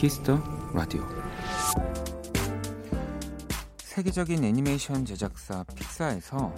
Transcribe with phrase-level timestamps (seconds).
[0.00, 1.06] Kiss the Radio
[3.76, 6.54] 세계적인 애니메이션 제작사 픽사에서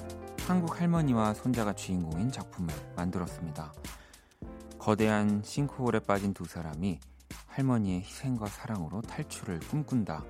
[0.46, 3.72] 한국 할머니와 손자가 주인공인 작품을 만들었습니다.
[4.78, 7.00] 거대한 싱크홀에 빠진 두 사람이
[7.48, 10.24] 할머니의 희생과 사랑으로 탈출을 꿈꾼다.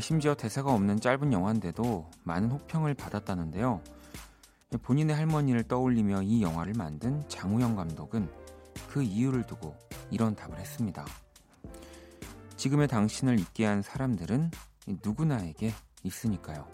[0.00, 3.80] 심지어 대사가 없는 짧은 영화인데도 많은 호평을 받았다는데요.
[4.82, 8.28] 본인의 할머니를 떠올리며 이 영화를 만든 장우영 감독은
[8.88, 9.76] 그 이유를 두고
[10.10, 11.04] 이런 답을 했습니다.
[12.58, 14.50] 지금의 당신을 있게 한 사람들은
[15.04, 15.72] 누구나에게
[16.02, 16.66] 있으니까요.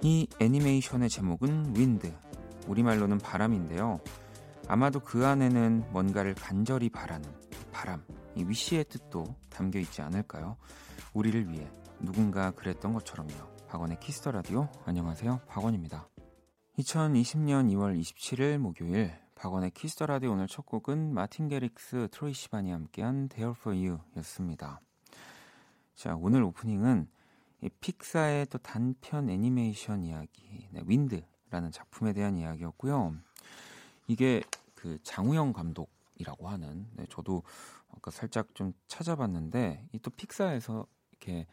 [0.00, 2.12] 이 애니메이션의 제목은 윈드,
[2.68, 4.00] 우리말로는 바람인데요.
[4.68, 7.28] 아마도 그 안에는 뭔가를 간절히 바라는
[7.72, 8.04] 바람,
[8.36, 10.56] 이 위시의 뜻도 담겨 있지 않을까요?
[11.14, 13.34] 우리를 위해 누군가 그랬던 것처럼요.
[13.68, 15.40] 박원의 Kiss the Radio 안녕하세요.
[15.48, 16.08] 박원입니다.
[16.78, 22.70] 2020년 2월 27일 목요일 박원의 Kiss the Radio 오늘 첫 곡은 마틴 게릭스, 트로이 시반이
[22.70, 24.80] 함께한 There for You였습니다.
[25.96, 27.08] 자, 오늘 오프닝은
[27.80, 33.16] 픽사의 또 단편 애니메이션 이야기, 네, Wind라는 작품에 대한 이야기였고요.
[34.06, 34.44] 이게
[34.76, 37.42] 그 장우영 감독이라고 하는, 네, 저도
[37.96, 41.48] 아까 살짝 좀 찾아봤는데, 이 또 픽사에서 이렇게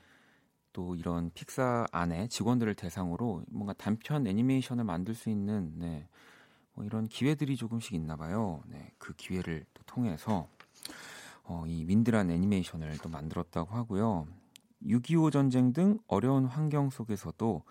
[0.74, 6.08] 또 이런 픽사 안에 직원들을 대상으로 뭔가 단편 애니메이션을 만들 수 있는, 네,
[6.80, 8.64] 뭐 이런 기회들이 조금씩 있나 봐요.
[8.68, 10.48] 네, 그 기회를 또 통해서
[11.44, 14.26] 어, 이 윈드란 애니메이션을 또 만들었다고 하고요.
[14.86, 17.64] 6.25 전쟁 등 어려운 환경 속에서도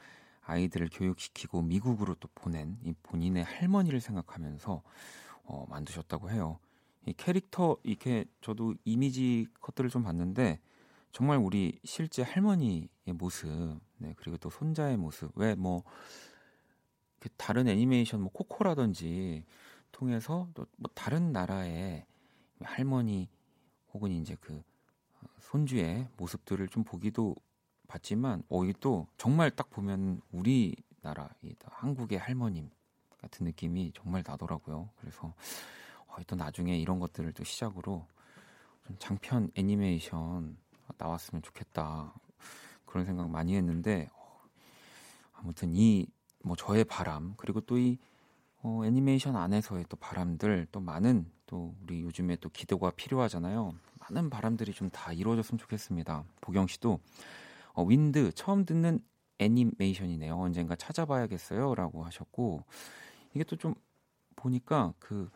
[0.43, 4.83] 아이들을 교육시키고 미국으로 또 보낸 이 본인의 할머니를 생각하면서
[5.45, 6.59] 어, 만드셨다고 해요.
[7.07, 10.61] 이 캐릭터 이렇게 저도 이미지 컷들을 좀 봤는데
[11.13, 15.91] 정말 우리 실제 할머니의 모습, 네, 그리고 또 손자의 모습, 왜뭐 그
[17.37, 19.45] 다른 애니메이션 뭐 코코라든지
[19.93, 22.07] 통해서 또 뭐 다른 나라의
[22.61, 23.29] 할머니
[23.93, 24.63] 혹은 이제 그
[25.21, 27.35] 어, 손주의 모습들을 좀 보기도
[27.89, 32.71] 봤지만 어 이게 또 정말 딱 보면 우리나라 이 한국의 할머님
[33.21, 34.91] 같은 느낌이 정말 나더라고요.
[34.97, 35.35] 그래서
[36.07, 38.07] 어, 또 나중에 이런 것들을 또 시작으로
[38.87, 40.57] 좀 장편 애니메이션
[40.97, 42.15] 나왔으면 좋겠다
[42.87, 44.41] 그런 생각 많이 했는데 어,
[45.35, 46.07] 아무튼 이
[46.49, 47.99] 뭐 저의 바람 그리고 또 이
[48.63, 53.75] 어, 애니메이션 안에서의 또 바람들 또 많은 또 우리 요즘에 또 기도가 필요하잖아요.
[54.01, 56.25] 많은 바람들이 좀 다 이루어졌으면 좋겠습니다.
[56.41, 56.99] 보경 씨도
[57.75, 59.01] 어, 윈드 처음 듣는
[59.39, 60.37] 애니메이션이네요.
[60.37, 62.65] 언젠가 찾아봐야겠어요라고 하셨고
[63.35, 63.75] 이게 또 좀
[64.37, 65.31] 보니까 그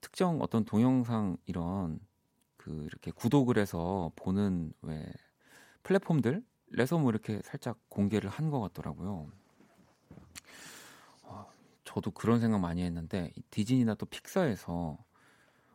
[0.00, 2.00] 특정 어떤 동영상 이런
[2.56, 5.04] 그 이렇게 구독을 해서 보는 왜
[5.82, 9.30] 플랫폼들에서 뭐 이렇게 살짝 공개를 한 것 같더라고요.
[11.92, 14.96] 저도 그런 생각 많이 했는데 디즈니나 또 픽사에서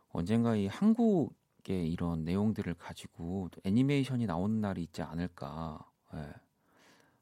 [0.08, 5.78] 언젠가 이 한국의 이런 내용들을 가지고 또 애니메이션이 나오는 날이 있지 않을까.
[6.14, 6.32] 예.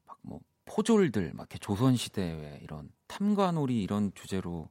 [0.07, 4.69] 막뭐 포졸들, 막 이렇게 조선 시대 이런 탐관오리 이런 주제로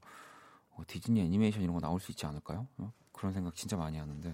[0.71, 2.65] 어, 디즈니 애니메이션 이런 거 나올 수 있지 않을까요?
[2.77, 2.93] 어?
[3.11, 4.33] 그런 생각 진짜 많이 하는데.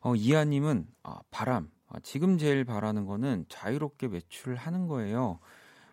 [0.00, 1.70] 어, 이하님은 아, 바람.
[1.86, 5.38] 아, 지금 제일 바라는 거는 자유롭게 매출하는 거예요.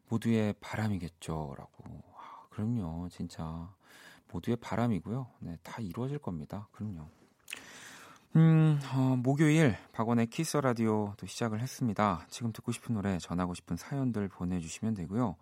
[0.10, 2.17] 모두의 바람이겠죠라고.
[2.58, 3.72] 그럼요, 진짜
[4.32, 5.28] 모두의 바람이고요.
[5.42, 6.68] 네, 다 이루어질 겁니다.
[6.72, 7.08] 그럼요.
[8.36, 12.26] 음, 어, 목요일 박원의 키스 라디오 또 시작을 했습니다.
[12.32, 15.36] 지금 듣고 싶은 노래, 전하고 싶은 사연들 보내주시면 되고요.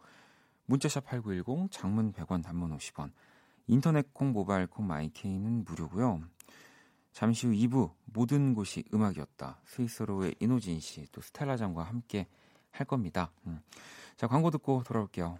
[0.65, 3.11] 문자샵 8910, 장문 100원, 단문 50원,
[3.67, 6.21] 인터넷 콩, 모바일 콩, 마이케이는 무료고요.
[7.13, 9.61] 잠시 후 2부 모든 곳이 음악이었다.
[9.63, 12.27] 스위트 소로우의 인호진 씨, 또 스텔라장과 함께
[12.71, 13.31] 할 겁니다.
[13.47, 13.61] 음.
[14.17, 15.39] 자, 광고 듣고 돌아올게요.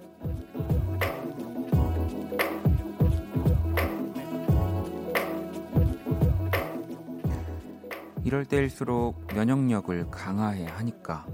[8.31, 11.27] 이럴 때일수록 면역력을 강화해야 하니까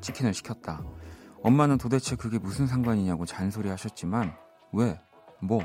[0.00, 0.82] 치킨을 시켰다.
[1.44, 4.36] 엄마는 도대체 그게 무슨 상관이냐고 잔소리 하셨지만
[4.72, 5.00] 왜?
[5.40, 5.60] 뭐?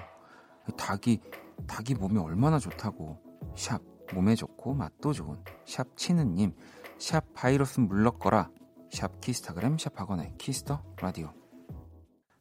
[0.77, 1.21] 닭이
[1.66, 3.18] 닭이 몸에 얼마나 좋다고.
[3.56, 3.81] 샵
[4.13, 6.54] 몸에 좋고 맛도 좋은 샵 치느님
[7.00, 8.51] 샵 바이러스 물러거라
[8.92, 11.33] 샵 키스타그램 샵 박원의 Kiss the Radio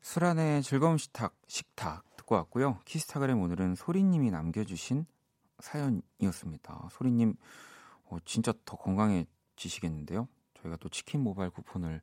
[0.03, 2.81] 수란의 즐거운 식탁, 식탁 듣고 왔고요.
[2.85, 5.07] 키스타그램 오늘은 소리님이 남겨주신
[5.61, 6.89] 사연이었습니다.
[6.93, 7.35] 소리님,
[8.11, 10.29] 어, 진짜 더 건강해지시겠는데요?
[10.55, 12.01] 저희가 또 치킨 모바일 쿠폰을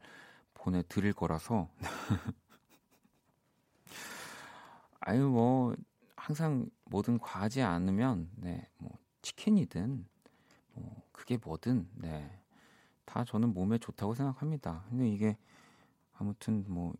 [0.53, 1.69] 보내드릴 거라서.
[4.99, 5.75] 아유, 뭐,
[6.15, 8.91] 항상 뭐든 과하지 않으면, 네, 뭐,
[9.21, 10.05] 치킨이든,
[10.73, 12.41] 뭐, 그게 뭐든, 네,
[13.05, 14.83] 다 저는 몸에 좋다고 생각합니다.
[14.89, 15.37] 근데 이게,
[16.13, 16.93] 아무튼 뭐,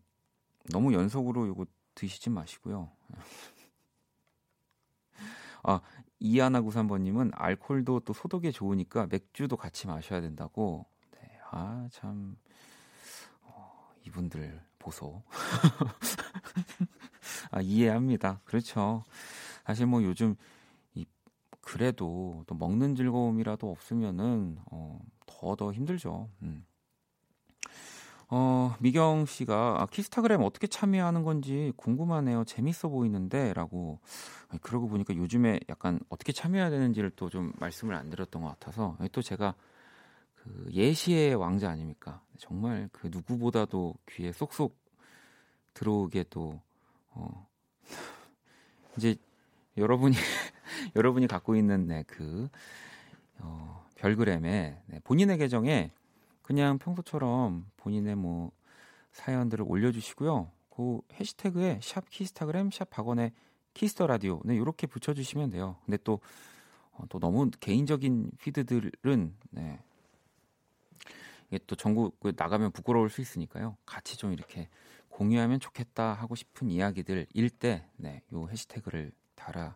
[0.70, 2.90] 너무 연속으로 이거 드시지 마시고요.
[5.62, 5.80] 아,
[6.32, 10.86] 이하나93번님은 알콜도 또 소독에 좋으니까 맥주도 같이 마셔야 된다고.
[11.12, 12.36] 네, 아, 참.
[13.42, 15.22] 어, 이분들 보소.
[17.50, 18.40] 아, 이해합니다.
[18.44, 19.04] 그렇죠.
[19.64, 20.36] 사실 뭐 요즘
[20.94, 21.04] 이
[21.60, 26.28] 그래도 또 먹는 즐거움이라도 없으면은 어, 더더 힘들죠.
[26.42, 26.64] 음.
[28.28, 32.44] 어, 미경 씨가 아, 키스타그램 어떻게 참여하는 건지 궁금하네요.
[32.44, 34.00] 재밌어 보이는데라고.
[34.62, 39.22] 그러고 보니까 요즘에 약간 어떻게 참여해야 되는지를 또 좀 말씀을 안 드렸던 것 같아서 또
[39.22, 39.54] 제가
[40.34, 42.22] 그 예시의 왕자 아닙니까?
[42.38, 44.76] 정말 그 누구보다도 귀에 쏙쏙
[45.74, 46.60] 들어오게 또
[47.10, 47.46] 어,
[48.96, 49.16] 이제
[49.76, 50.16] 여러분이
[50.96, 52.48] 여러분이 갖고 있는 네, 그
[53.38, 55.90] 어, 별그램에 네, 본인의 계정에
[56.46, 58.52] 그냥 평소처럼 본인의 뭐
[59.10, 60.52] 사연들을 올려주시고요.
[60.70, 63.32] 그 해시태그에 샵 키스타그램 샵 박원의
[63.74, 65.76] Kiss the Radio 네 이렇게 붙여주시면 돼요.
[65.84, 66.20] 근데 또
[66.92, 69.80] 어, 또 너무 개인적인 피드들은 네
[71.48, 73.76] 이게 또 전국 나가면 부끄러울 수 있으니까요.
[73.84, 74.68] 같이 좀 이렇게
[75.08, 79.74] 공유하면 좋겠다 하고 싶은 이야기들 일 때 네, 요 해시태그를 달아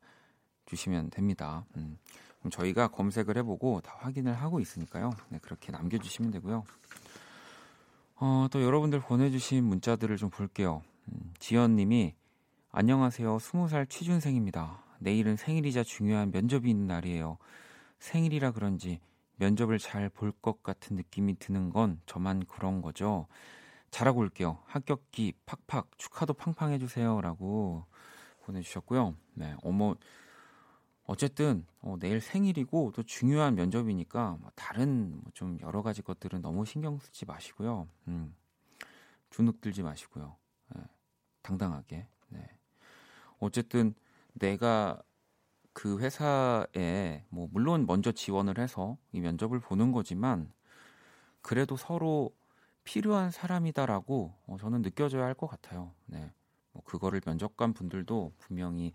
[0.67, 1.65] 주시면 됩니다.
[1.77, 1.99] 음.
[2.49, 5.11] 저희가 검색을 해보고 다 확인을 하고 있으니까요.
[5.29, 6.65] 네, 그렇게 남겨주시면 되고요.
[8.17, 10.83] 어, 또 여러분들 보내주신 문자들을 좀 볼게요.
[11.09, 12.15] 음, 지연님이
[12.73, 13.37] 안녕하세요.
[13.37, 14.83] 20살 취준생입니다.
[15.01, 17.39] 내일은 생일이자 중요한 면접이 있는 날이에요.
[17.99, 19.01] 생일이라 그런지
[19.37, 23.27] 면접을 잘 볼 것 같은 느낌이 드는 건 저만 그런 거죠.
[23.91, 24.59] 잘하고 올게요.
[24.67, 27.85] 합격기 팍팍 축하도 팡팡 해주세요라고
[28.45, 29.15] 보내주셨고요.
[29.35, 29.95] 네, 어머
[31.11, 36.65] 어쨌든 어, 내일 생일이고 또 중요한 면접이니까 뭐 다른 뭐 좀 여러 가지 것들은 너무
[36.67, 37.89] 신경 쓰지 마시고요.
[38.09, 38.35] 음,
[39.31, 40.37] 주눅 들지 마시고요.
[40.75, 40.83] 네,
[41.43, 42.07] 당당하게.
[42.29, 42.49] 네.
[43.39, 43.95] 어쨌든
[44.35, 45.03] 내가
[45.73, 50.53] 그 회사에 뭐 물론 먼저 지원을 해서 이 면접을 보는 거지만
[51.43, 52.35] 그래도 서로
[52.85, 55.93] 필요한 사람이다라고 어, 저는 느껴져야 할 것 같아요.
[56.07, 56.33] 네.
[56.73, 58.93] 뭐 그거를 면접관 분들도 분명히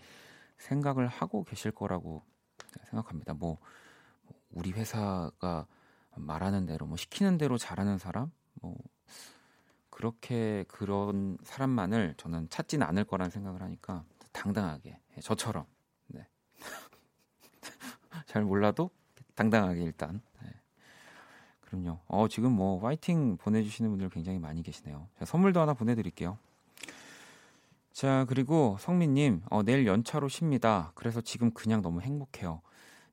[0.58, 2.24] 생각을 하고 계실 거라고
[2.90, 3.34] 생각합니다.
[3.34, 3.58] 뭐
[4.52, 5.68] 우리 회사가
[6.16, 8.32] 말하는 대로 뭐 시키는 대로 잘하는 사람
[8.62, 8.76] 뭐
[9.90, 15.66] 그렇게 그런 사람만을 저는 찾지는 않을 거라는 생각을 하니까 당당하게 예, 저처럼
[16.08, 16.28] 네.
[18.28, 18.90] 잘 몰라도
[19.36, 20.50] 당당하게 일단 네.
[21.62, 22.00] 그럼요.
[22.08, 25.08] 어 지금 뭐 화이팅 보내주시는 분들 굉장히 많이 계시네요.
[25.14, 26.38] 제가 선물도 하나 보내드릴게요.
[27.96, 30.92] 자, 그리고 성민님, 어, 내일 연차로 쉽니다.
[30.96, 32.62] 그래서 지금 그냥 너무 행복해요.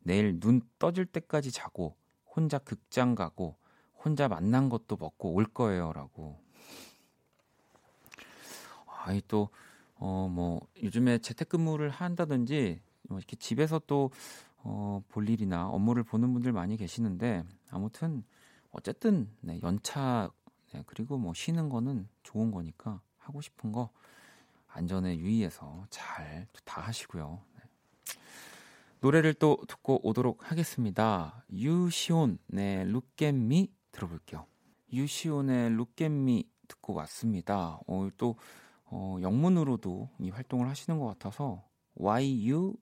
[0.01, 1.95] 내일 눈 떠질 때까지 자고,
[2.27, 3.55] 혼자 극장 가고,
[3.95, 5.93] 혼자 만난 것도 먹고 올 거예요.
[5.93, 6.37] 라고.
[9.05, 9.51] 아이, 또,
[9.95, 14.11] 어, 뭐, 요즘에 재택근무를 한다든지, 뭐 이렇게 집에서 또,
[14.65, 18.25] 어, 볼 일이나 업무를 보는 분들 많이 계시는데, 아무튼,
[18.73, 20.29] 어쨌든, 네, 연차,
[20.73, 23.91] 네, 그리고 뭐 쉬는 거는 좋은 거니까 하고 싶은 거
[24.75, 27.43] 안전에 유의해서 잘 다 하시고요.
[27.57, 27.63] 네.
[29.01, 31.45] 노래를 또 듣고 오도록 하겠습니다.
[31.53, 34.47] 유지온 네 Look at Me 들어볼게요.
[34.93, 37.79] 유지온의 Look at Me 듣고 왔습니다.
[37.87, 38.37] 오늘 또
[38.85, 41.63] 어, 영문으로도 이 활동을 하시는 것 같아서
[41.95, 42.75] Y U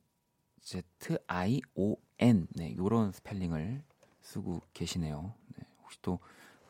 [0.61, 0.83] Z
[1.27, 3.83] I O N 네 이런 스펠링을
[4.21, 5.35] 쓰고 계시네요.
[5.57, 6.21] 네, 혹시 또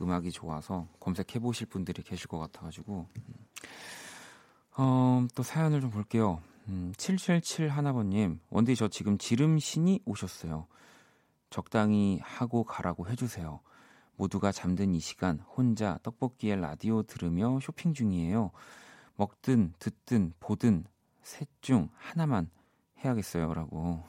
[0.00, 3.46] 음악이 좋아서 검색해 보실 분들이 계실 것 같아가지고 음.
[4.82, 6.40] 어, 또 사연을 좀 볼게요.
[6.68, 10.66] 음, 777 하나번님, 원디 저 지금 지름신이 오셨어요.
[11.50, 13.60] 적당히 하고 가라고 해주세요.
[14.16, 18.52] 모두가 잠든 이 시간 혼자 떡볶이에 라디오 들으며 쇼핑 중이에요.
[19.16, 20.84] 먹든 듣든 보든
[21.22, 22.48] 셋 중 하나만
[23.04, 23.52] 해야겠어요.
[23.52, 24.02] 라고.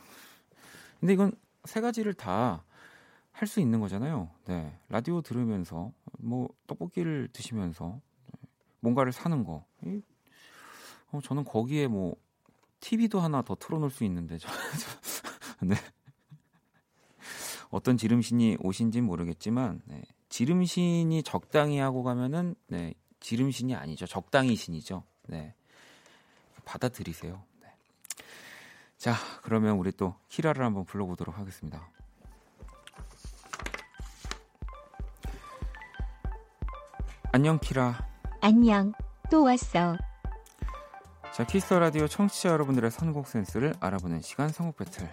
[1.01, 1.34] 근데 이건
[1.66, 2.63] 세 가지를 다
[3.34, 4.30] 할 수 있는 거잖아요.
[4.46, 4.78] 네.
[4.90, 8.00] 라디오 들으면서, 뭐, 떡볶이를 드시면서,
[8.82, 9.66] 뭔가를 사는 거.
[11.12, 12.15] 어, 저는 거기에 뭐
[12.80, 15.75] TV도 하나 더 틀어놓을 수 있는데 저, 저 네.
[17.70, 20.01] 어떤 지름신이 오신진 모르겠지만 네.
[20.30, 25.53] 지름신이 적당히 하고 가면은 네, 지름신이 아니죠 적당히 신이죠 네.
[26.65, 27.41] 받아들이세요.
[27.62, 27.68] 네.
[28.98, 31.89] 자, 그러면 우리 또 키라를 한번 불러보도록 하겠습니다.
[37.34, 38.08] 안녕 키라.
[38.41, 38.94] 안녕.
[39.30, 39.98] 또 왔어.
[41.33, 45.09] 자, 키스 라디오 청취자 여러분들의 선곡 센스를 알아보는 시간 선곡 배틀.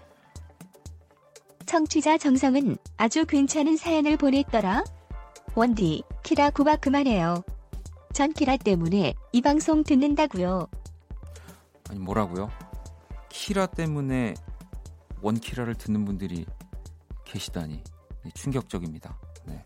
[1.64, 4.82] 청취자 정성은 아주 괜찮은 사연을 보냈더라.
[5.54, 7.44] 원디, 키라 구박 그만해요.
[8.12, 10.66] 전 키라 때문에 이 방송 듣는다고요.
[11.88, 12.50] 아니 뭐라고요?
[13.28, 14.34] 키라 때문에
[15.22, 16.46] 원키라를 듣는 분들이
[17.24, 17.82] 계시다니
[18.24, 19.16] 네, 충격적입니다.
[19.44, 19.64] 네.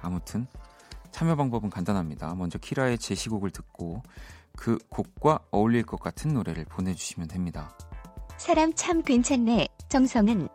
[0.00, 0.46] 아무튼
[1.12, 2.34] 참여 방법은 간단합니다.
[2.34, 4.02] 먼저 키라의 제시곡을 듣고
[4.56, 7.76] 그 곡과 어울릴 것 같은 노래를 보내주시면 됩니다.
[8.36, 9.68] 사람 참 괜찮네.
[9.88, 10.48] 정성은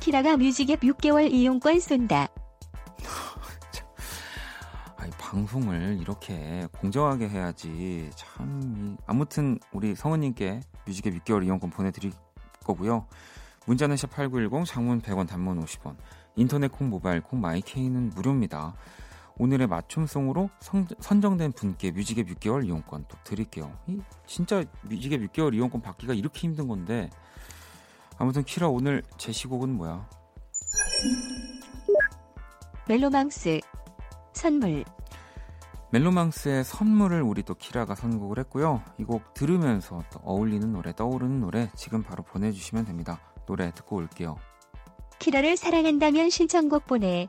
[0.00, 2.28] 키라가 뮤직앱 6개월 이용권 쏜다.
[4.96, 12.12] 아니, 방송을 이렇게 공정하게 해야지 참 아무튼 우리 성은님께 뮤직앱 6개월 이용권 보내드릴
[12.64, 13.06] 거고요.
[13.66, 15.96] 문자는 샵8910 장문 100원 단문 50원
[16.36, 18.74] 인터넷 콩 모바일 콩 마이케이는 무료입니다.
[19.38, 23.76] 오늘의 맞춤송으로 성, 선정된 분께 뮤직앱 6개월 이용권 또 드릴게요.
[23.86, 27.10] 이, 진짜 뮤직앱 6개월 이용권 받기가 이렇게 힘든 건데
[28.18, 30.08] 아무튼 키라 오늘 제시곡은 뭐야?
[32.88, 33.60] 멜로망스
[34.32, 34.84] 선물
[35.90, 38.82] 멜로망스의 선물을 우리 또 키라가 선곡을 했고요.
[38.98, 43.20] 이 곡 들으면서 또 어울리는 노래, 떠오르는 노래 지금 바로 보내주시면 됩니다.
[43.46, 44.36] 노래 듣고 올게요.
[45.20, 47.28] 키라를 사랑한다면 신청곡 보내.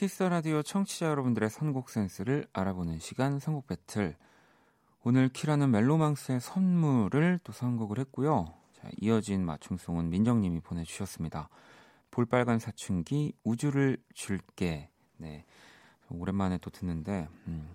[0.00, 4.16] 키스 라디오 청취자 여러분들의 선곡 센스를 알아보는 시간 선곡 배틀.
[5.04, 8.46] 오늘 키라는 멜로망스의 선물을 또 선곡을 했고요.
[8.72, 11.50] 자, 이어진 맞춤송은 민정님이 보내주셨습니다.
[12.10, 14.88] 볼빨간 사춘기 우주를 줄게.
[15.18, 15.44] 네,
[16.08, 17.68] 오랜만에 또 듣는데, 음.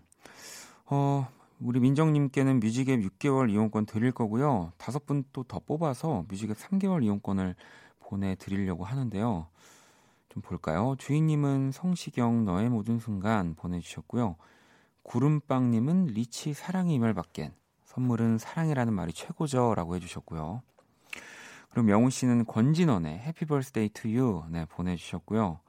[0.87, 1.27] 어,
[1.59, 4.73] 우리 민정님께는 뮤직앱 6개월 이용권 드릴 거고요.
[4.77, 7.55] 다섯 분 또 더 뽑아서 뮤직앱 3개월 이용권을
[7.99, 9.47] 보내드리려고 하는데요.
[10.35, 10.95] 좀 볼까요?
[10.97, 14.35] 주인님은 성시경 너의 모든 순간 보내주셨고요.
[15.03, 17.53] 구름빵님은 리치 사랑해 이 말밖엔
[17.85, 20.61] 선물은 사랑이라는 말이 최고죠라고 해주셨고요.
[21.69, 25.61] 그럼 명훈 씨는 권진원의 Happy Birthday to You 네, 보내주셨고요.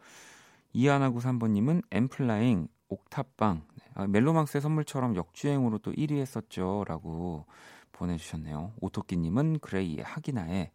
[0.72, 7.46] 이하나구 3번님은 엔플라잉 옥탑방 네, 아, 멜로망스의 선물처럼 역주행으로 또 1위 했었죠라고
[7.92, 8.72] 보내주셨네요.
[8.80, 10.72] 오토끼님은 그레이의 하기나 해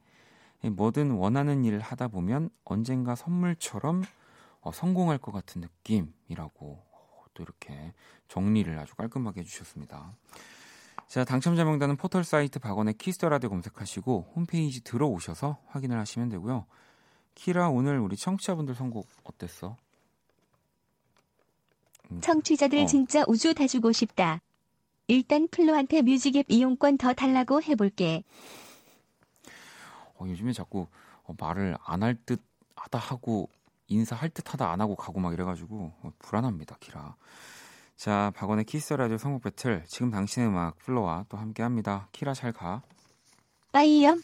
[0.69, 4.03] 뭐든 원하는 일을 하다 보면 언젠가 선물처럼
[4.61, 7.93] 어, 성공할 것 같은 느낌이라고 어, 또 이렇게
[8.27, 10.15] 정리를 아주 깔끔하게 해주셨습니다.
[11.07, 16.65] 자, 당첨자 명단은 포털 사이트 박원의 Kiss the Radio 검색하시고 홈페이지 들어오셔서 확인을 하시면 되고요.
[17.35, 19.75] 키라 오늘 우리 청취자분들 선곡 어땠어?
[22.11, 22.21] 음.
[22.21, 22.85] 청취자들 어.
[22.85, 24.41] 진짜 우주 다 주고 싶다.
[25.07, 28.23] 일단 플로한테 뮤직앱 이용권 더 달라고 해볼게.
[30.21, 30.87] 어, 요즘에 자꾸
[31.23, 32.41] 어, 말을 안 할 듯
[32.75, 33.49] 하다 하고
[33.87, 37.15] 인사할 듯 하다 안 하고 가고 막 이래가지고 어, 불안합니다, 키라.
[37.95, 39.83] 자, 박원의 키스 라디오 선곡 배틀.
[39.87, 42.07] 지금 당신의 음악 플로와 또 함께 합니다.
[42.11, 42.81] 키라 잘 가.
[43.71, 44.17] 빠이요.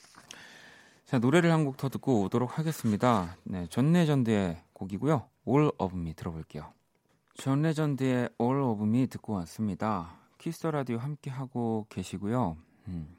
[1.05, 3.35] 자, 노래를 한 곡 더 듣고 오도록 하겠습니다.
[3.43, 5.27] 네, 존 레전드의 곡이고요.
[5.47, 6.73] All of Me 들어볼게요.
[7.35, 10.17] 존 레전드의 All of Me 듣고 왔습니다.
[10.37, 12.57] 키스 라디오 함께 하고 계시고요.
[12.87, 13.15] 음.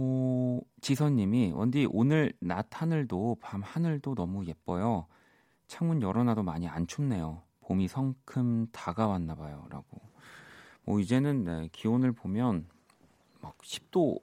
[0.00, 5.08] 오, 지선님이 원디 오늘 낮 하늘도 밤 하늘도 너무 예뻐요.
[5.66, 7.42] 창문 열어놔도 많이 안 춥네요.
[7.62, 10.00] 봄이 성큼 다가왔나 봐요라고.
[10.84, 12.68] 뭐 이제는 네, 기온을 보면
[13.40, 14.20] 막 10도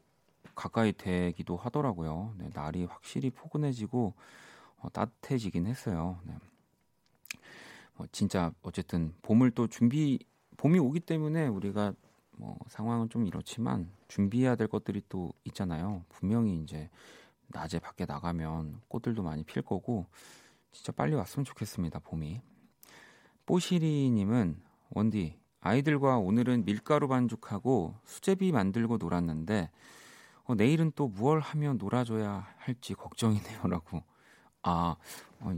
[0.56, 2.34] 가까이 되기도 하더라고요.
[2.38, 4.14] 네, 날이 확실히 포근해지고
[4.78, 6.20] 어, 따뜻해지긴 했어요.
[6.24, 6.36] 네.
[7.98, 10.20] 어, 진짜 어쨌든 봄을 또 준비
[10.56, 11.94] 봄이 오기 때문에 우리가
[12.38, 16.06] 뭐 상황은 좀 이렇지만 준비해야 될 것들이 또 있잖아요.
[16.08, 16.90] 분명히 이제
[17.48, 20.06] 낮에 밖에 나가면 꽃들도 많이 필 거고
[20.72, 22.00] 진짜 빨리 왔으면 좋겠습니다.
[22.00, 22.42] 봄이.
[23.46, 29.70] 뽀시리 님은 원디 아이들과 오늘은 밀가루 반죽하고 수제비 만들고 놀았는데
[30.46, 34.02] 어, 내일은 또 무얼 하면 놀아줘야 할지 걱정이네요라고.
[34.64, 34.96] 아,
[35.42, 35.58] 어,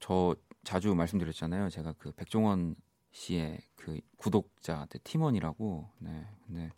[0.00, 1.68] 저 자주 말씀드렸잖아요.
[1.68, 2.76] 제가 그 백종원
[3.14, 5.88] 씨의 그 구독자 팀원이라고.
[6.00, 6.26] 네.
[6.46, 6.70] 근데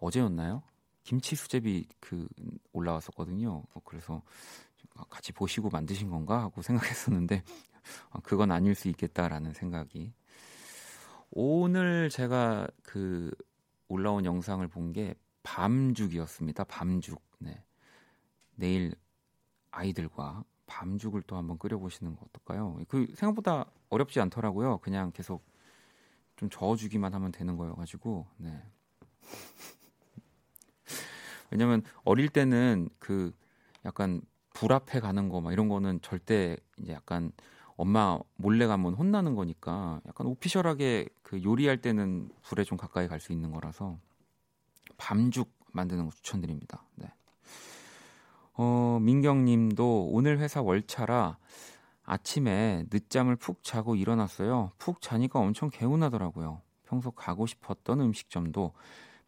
[0.00, 0.62] 어제였나요?
[1.04, 2.28] 김치 수제비 그
[2.72, 3.62] 올라왔었거든요.
[3.72, 4.22] 어, 그래서
[5.08, 7.42] 같이 보시고 만드신 건가 하고 생각했었는데
[8.10, 10.12] 어, 그건 아닐 수 있겠다라는 생각이
[11.30, 13.30] 오늘 제가 그
[13.88, 15.14] 올라온 영상을 본 게
[15.44, 16.64] 밤죽이었습니다.
[16.64, 17.20] 밤죽.
[17.38, 17.64] 네.
[18.54, 18.94] 내일
[19.70, 22.78] 아이들과 밤죽을 또 한번 끓여 보시는 거 어떨까요?
[22.88, 24.78] 그 생각보다 어렵지 않더라고요.
[24.78, 25.44] 그냥 계속
[26.36, 28.62] 좀 저어주기만 하면 되는 거여가지고, 네.
[31.50, 33.32] 왜냐면 어릴 때는 그
[33.84, 34.22] 약간
[34.54, 37.32] 불 앞에 가는 거 막 이런 거는 절대 이제 약간
[37.76, 43.32] 엄마 몰래 가면 혼나는 거니까 약간 오피셜하게 그 요리할 때는 불에 좀 가까이 갈 수
[43.32, 43.98] 있는 거라서
[44.98, 46.84] 밤죽 만드는 거 추천드립니다.
[46.96, 47.12] 네.
[48.54, 51.38] 어, 민경 님도 오늘 회사 월차라
[52.04, 54.72] 아침에 늦잠을 푹 자고 일어났어요.
[54.78, 56.62] 푹 자니까 엄청 개운하더라고요.
[56.84, 58.72] 평소 가고 싶었던 음식점도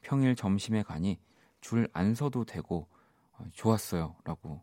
[0.02, 1.18] 평일 점심에 가니
[1.60, 2.88] 줄 안 서도 되고
[3.38, 4.62] 어, 좋았어요.라고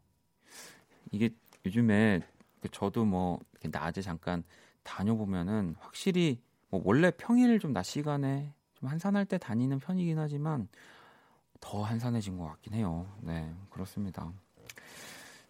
[1.11, 1.29] 이게
[1.65, 2.21] 요즘에
[2.61, 4.43] 그 저도 뭐 낮에 잠깐
[4.83, 10.67] 다녀보면은 확실히 뭐 원래 평일 좀 낮 시간에 좀 한산할 때 다니는 편이긴 하지만
[11.59, 13.07] 더 한산해진 것 같긴 해요.
[13.21, 14.31] 네, 그렇습니다.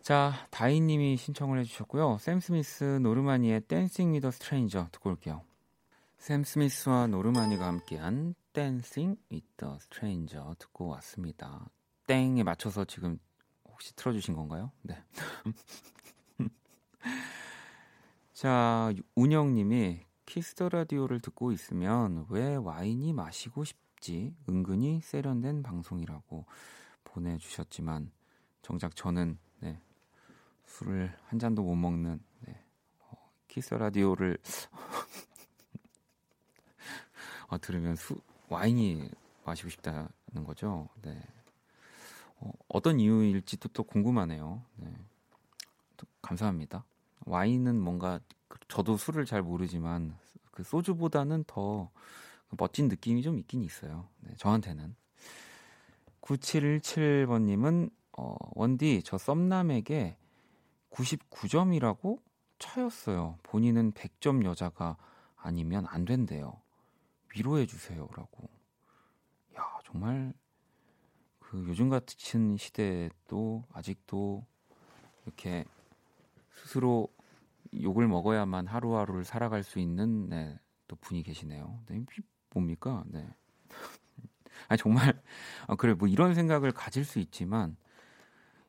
[0.02, 2.18] 자, 다이님이 신청을 해주셨고요.
[2.20, 5.44] 샘 스미스 노르마니의 Dancing With A Stranger 듣고 올게요.
[6.18, 11.70] 샘 스미스와 노르마니가 함께한 Dancing With A Stranger 듣고 왔습니다.
[12.08, 13.20] 땡에 맞춰서 지금
[13.70, 14.72] 혹시 틀어주신 건가요?
[14.82, 14.98] 네.
[18.34, 24.34] 자, 운영님이 키스 더 라디오를 듣고 있으면 왜 와인이 마시고 싶지?
[24.50, 26.46] 은근히 세련된 방송이라고
[27.04, 28.12] 보내주셨지만
[28.64, 29.51] 정작 저는 네,
[30.72, 32.60] 술을 한 잔도 못 먹는 네,
[33.02, 34.38] 어, 키스 라디오를
[37.50, 38.16] 어, 들으면 수,
[38.50, 39.10] 와인이
[39.44, 40.10] 마시고 싶다는
[40.46, 40.88] 거죠.
[41.02, 41.22] 네.
[42.38, 44.64] 어, 어떤 이유일지도 또 궁금하네요.
[44.78, 44.96] 네.
[45.98, 46.86] 또 감사합니다.
[47.26, 50.18] 와인은 뭔가 그 저도 술을 잘 모르지만
[50.52, 54.08] 그 소주보다는 더그 멋진 느낌이 좀 있긴 있어요.
[54.22, 54.96] 네, 저한테는.
[56.22, 60.18] 9717번님은 어, 원디 저 썸남에게
[60.92, 62.22] 99점이라고
[62.60, 63.40] 차였어요.
[63.44, 64.98] 본인은 100점 여자가
[65.36, 66.62] 아니면 안 된대요.
[67.36, 68.50] 위로해 주세요라고.
[69.58, 70.34] 야 정말
[71.40, 74.46] 그 요즘 같은 시대에도 아직도
[75.26, 75.66] 이렇게
[76.52, 77.08] 스스로
[77.82, 81.82] 욕을 먹어야만 하루하루를 살아갈 수 있는 네, 또 분이 계시네요.
[81.88, 82.04] 네,
[82.54, 83.04] 뭡니까?
[83.08, 83.28] 네.
[84.68, 85.22] 아니 정말
[85.68, 87.76] 아, 그래 뭐 이런 생각을 가질 수 있지만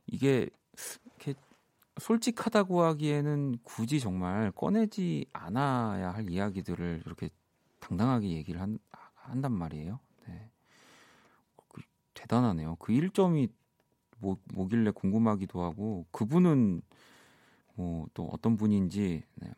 [0.06, 0.48] 이게
[1.04, 1.34] 이렇게
[2.02, 7.30] 솔직하다고 하기에는 굳이 정말 꺼내지 않아야 할 이야기들을 이렇게
[7.80, 8.78] 당당하게 얘기를 한,
[9.14, 10.00] 한단 말이에요.
[10.26, 10.50] 네.
[11.68, 11.80] 그,
[12.14, 12.76] 대단하네요.
[12.76, 13.50] 그 1점이
[14.18, 16.82] 뭐, 뭐길래 궁금하기도 하고 그분은
[17.74, 19.52] 뭐 또 어떤 분인지 네.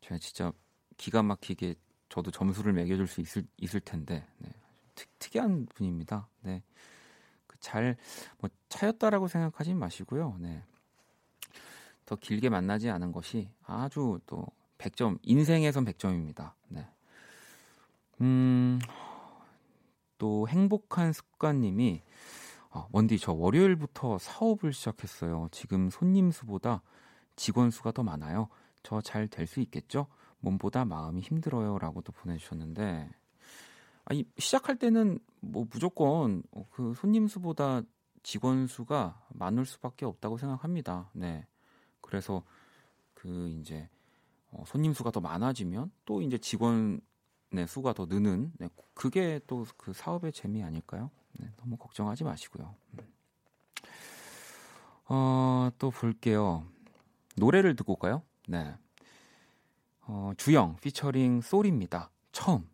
[0.00, 0.52] 제가 진짜
[0.96, 1.74] 기가 막히게
[2.08, 4.50] 저도 점수를 매겨줄 수 있을, 있을 텐데 네.
[4.94, 6.28] 특, 특이한 분입니다.
[6.42, 6.62] 네.
[7.46, 7.96] 그 잘뭐
[8.68, 10.36] 차였다라고 생각하지 마시고요.
[10.40, 10.62] 네.
[12.08, 14.46] 더 길게 만나지 않은 것이 아주 또
[14.78, 16.52] 100점 인생에선 100점입니다.
[16.68, 16.88] 네.
[18.22, 18.78] 음.
[20.16, 22.00] 또 행복한 습관님이
[22.70, 25.48] 아, 원디 저 월요일부터 사업을 시작했어요.
[25.52, 26.80] 지금 손님 수보다
[27.36, 28.48] 직원 수가 더 많아요.
[28.82, 30.06] 저 잘 될 수 있겠죠?
[30.40, 33.10] 몸보다 마음이 힘들어요라고 도 보내주셨는데
[34.06, 37.82] 아니 시작할 때는 뭐 무조건 그 손님 수보다
[38.22, 41.10] 직원 수가 많을 수밖에 없다고 생각합니다.
[41.12, 41.46] 네.
[42.08, 42.42] 그래서
[43.12, 43.86] 그 이제
[44.50, 47.00] 어, 손님 수가 더 많아지면 또 이제 직원의
[47.68, 51.10] 수가 더 느는 네, 그게 또 그 사업의 재미 아닐까요?
[51.38, 52.74] 네, 너무 걱정하지 마시고요.
[52.94, 52.98] 음.
[55.10, 56.64] 어, 또 볼게요.
[57.36, 58.22] 노래를 듣고 올까요?
[58.46, 58.74] 네.
[60.02, 62.10] 어, 주영 피처링 소리입니다.
[62.32, 62.66] 처음.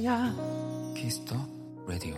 [0.00, 0.34] 거야.
[0.94, 1.36] 키스터
[1.86, 2.14] 라디오.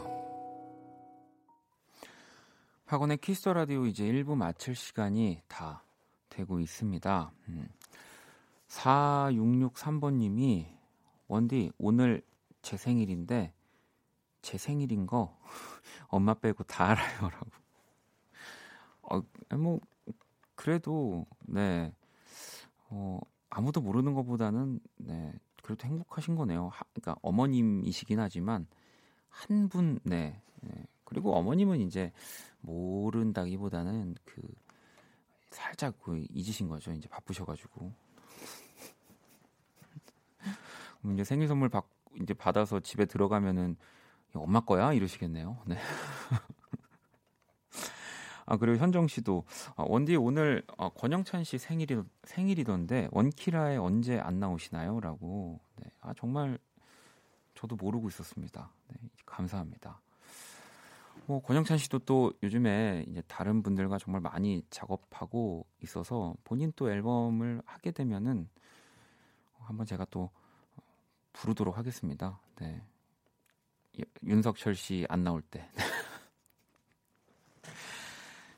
[2.85, 5.83] 학원의 키스터 라디오 이제 1부 마칠 시간이 다
[6.29, 7.33] 되고 있습니다.
[7.49, 7.69] 음.
[8.69, 10.67] 4663번 님이
[11.27, 12.23] 원디 오늘
[12.63, 13.53] 제 생일인데
[14.43, 15.37] 제 생일인 거
[16.09, 17.51] 엄마 빼고 다 알아요라고.
[19.03, 19.23] 어,
[19.57, 19.81] 뭐
[20.55, 21.93] 그래도 네.
[22.91, 23.19] 어,
[23.51, 25.33] 아무도 모르는 것보다는 네.
[25.73, 26.69] 그래도 행복하신 거네요.
[26.69, 28.67] 하, 그러니까 어머님이시긴 하지만
[29.31, 30.87] 한 분, 네, 네.
[31.05, 32.13] 그리고 어머님은 이제
[32.61, 34.43] 모른다기보다는 그
[35.51, 36.93] 살짝 그 잊으신 거죠.
[36.93, 37.93] 이제 바쁘셔가지고.
[41.15, 41.87] 이제 생일 선물 받
[42.21, 43.77] 이제 받아서 집에 들어가면은
[44.35, 45.59] 엄마 거야 이러시겠네요.
[45.67, 45.77] 네.
[48.47, 49.45] 아 그리고 현정 씨도
[49.77, 55.61] 아, 원디 오늘 아, 권영찬 씨 생일이 생일이던데 원키라에 언제 안 나오시나요?라고.
[55.77, 55.91] 네.
[56.01, 56.59] 아 정말
[57.55, 58.71] 저도 모르고 있었습니다.
[58.89, 60.01] 네, 감사합니다.
[61.27, 67.63] 뭐 권영찬 씨도 또 요즘에 이제 다른 분들과 정말 많이 작업하고 있어서 본인 또 앨범을
[67.65, 68.49] 하게 되면은
[69.61, 70.31] 한번 제가 또
[71.33, 72.41] 부르도록 하겠습니다.
[72.57, 72.83] 네.
[74.25, 75.69] 윤석철 씨 안 나올 때.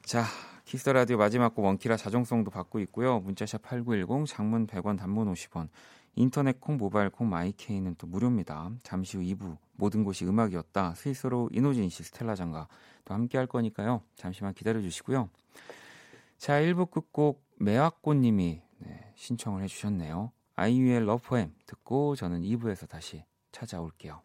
[0.04, 0.26] 자,
[0.66, 3.20] 키스 라디오 마지막 곡 원키라 자정송도 받고 있고요.
[3.20, 5.68] 문자샵 8910 장문 100원 단문 50원.
[6.14, 8.70] 인터넷 콩 모바일 콩 마이케이는 또 무료입니다.
[8.82, 10.94] 잠시 후 2부 모든 곳이 음악이었다.
[10.94, 12.68] 스위스로 이노진 씨 스텔라 장가
[13.06, 14.02] 또 함께 할 거니까요.
[14.14, 15.30] 잠시만 기다려 주시고요.
[16.36, 20.32] 자, 1부 끝곡 매화꽃 님이 네, 신청을 해 주셨네요.
[20.56, 24.20] 아이유의 러프엠 듣고 저는 2부에서 다시 찾아올게요.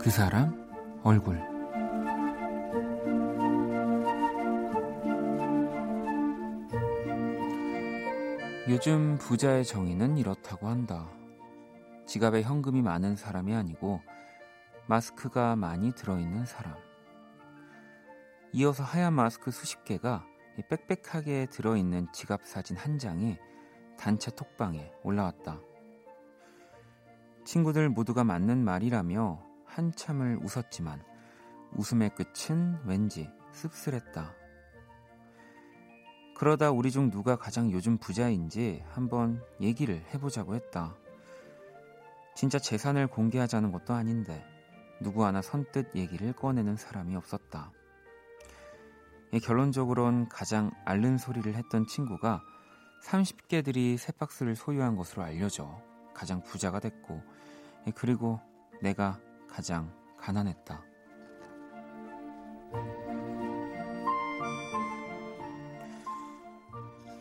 [0.00, 1.40] 그 사람 얼굴
[8.68, 11.10] 요즘 부자의 정의는 이렇다고 한다.
[12.06, 14.00] 지갑에 현금이 많은 사람이 아니고
[14.86, 16.76] 마스크가 많이 들어있는 사람.
[18.52, 20.24] 이어서 하얀 마스크 수십 개가
[20.60, 23.38] 빽빽하게 들어있는 지갑 사진 한 장이
[23.96, 25.60] 단체 톡방에 올라왔다.
[27.44, 31.02] 친구들 모두가 맞는 말이라며 한참을 웃었지만
[31.74, 34.34] 웃음의 끝은 왠지 씁쓸했다.
[36.36, 40.96] 그러다 우리 중 누가 가장 요즘 부자인지 한번 얘기를 해보자고 했다.
[42.34, 44.44] 진짜 재산을 공개하자는 것도 아닌데
[45.00, 47.41] 누구 하나 선뜻 얘기를 꺼내는 사람이 없었다.
[49.40, 52.42] 결론적으론 가장 앓는 소리를 했던 친구가
[53.02, 55.80] 30개들이 새 박스를 소유한 것으로 알려져
[56.14, 57.22] 가장 부자가 됐고
[57.94, 58.40] 그리고
[58.80, 59.18] 내가
[59.48, 60.82] 가장 가난했다.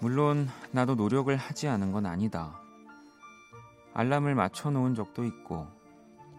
[0.01, 2.59] 물론 나도 노력을 하지 않은 건 아니다.
[3.93, 5.67] 알람을 맞춰 놓은 적도 있고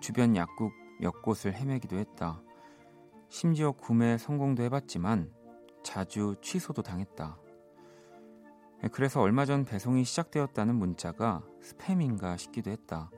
[0.00, 2.40] 주변 약국 몇 곳을 헤매기도 했다.
[3.28, 5.30] 심지어 구매 성공도 해봤지만
[5.82, 7.38] 자주 취소도 당했다.
[8.90, 13.10] 그래서 얼마 전 배송이 시작되었다는 문자가 스팸인가 싶기도 했다.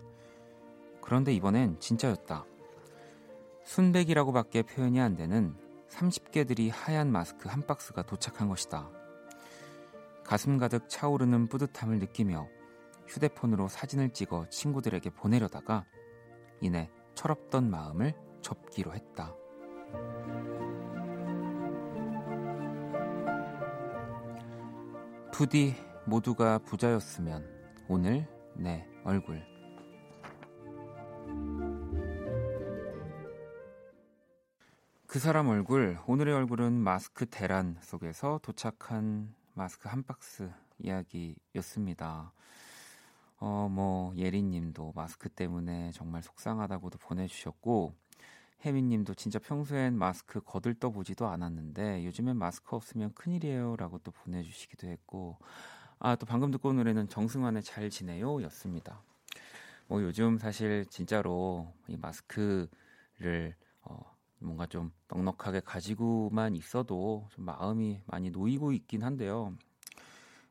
[1.01, 2.45] 그런데 이번엔 진짜였다.
[3.65, 5.55] 순백이라고밖에 표현이 안 되는
[5.89, 8.91] 30개들이 하얀 마스크 한 박스가 도착한 것이다.
[10.25, 12.49] 가슴 가득 차오르는 뿌듯함을 느끼며
[13.07, 15.85] 휴대폰으로 사진을 찍어 친구들에게 보내려다가
[16.61, 19.35] 이내 철없던 마음을 접기로 했다.
[25.37, 25.75] 부디
[26.07, 27.45] 모두가 부자였으면
[27.89, 29.45] 오늘 내 얼굴
[35.09, 42.33] 그 사람 얼굴, 오늘의 얼굴은 마스크 대란 속에서 도착한 마스크 한 박스 이야기였습니다.
[43.39, 47.93] 어, 뭐, 예린 님도 마스크 때문에 정말 속상하다고도 보내 주셨고,
[48.65, 53.77] 혜민 님도 진짜 평소엔 마스크 거들떠 보지도 않았는데, 요즘엔 마스크 없으면 큰일이에요.
[53.77, 55.39] 라고 또 보내주시기도 했고,
[55.99, 58.43] 아, 또 방금 듣고 온 노래는 정승환의 잘 지내요.
[58.43, 59.03] 였습니다.
[59.87, 68.31] 뭐 요즘 사실 진짜로 이 마스크를 어, 뭔가 좀 넉넉하게 가지고만 있어도 좀 마음이 많이
[68.31, 69.55] 놓이고 있긴 한데요.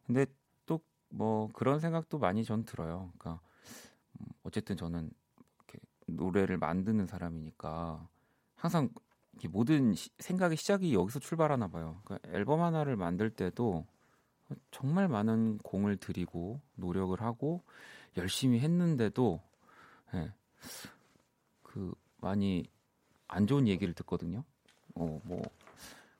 [0.06, 0.26] 근데
[0.65, 0.80] 또
[1.13, 3.12] 뭐 그런 생각도 많이 전 들어요.
[3.17, 3.39] 그러니까
[4.19, 5.12] 음, 어쨌든 저는
[6.15, 8.08] 노래를 만드는 사람이니까
[8.56, 8.89] 항상
[9.49, 12.02] 모든 시, 생각의 시작이 여기서 출발하나 봐요.
[12.06, 13.86] 그러니까 앨범 하나를 만들 때도
[14.71, 17.63] 정말 많은 공을 들이고 노력을 하고
[18.17, 19.41] 열심히 했는데도
[20.13, 20.32] 예,
[21.63, 22.65] 그 많이
[23.28, 24.43] 안 좋은 얘기를 듣거든요.
[24.95, 25.41] 어, 뭐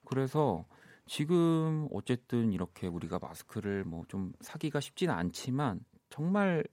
[0.06, 0.66] 그래서
[1.06, 6.64] 지금 어쨌든 이렇게 우리가 마스크를 뭐 좀 사기가 쉽지는 않지만 정말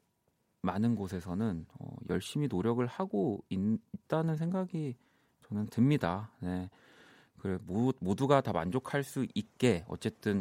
[0.63, 3.59] 많은 곳에서는 어, 열심히 노력을 하고 있,
[4.07, 4.97] 다는 생각이
[5.49, 6.31] 저는 듭니다.
[6.41, 6.69] 네.
[7.39, 7.59] 그래
[8.01, 10.41] 모두가 다 만족할 수 있게 어쨌든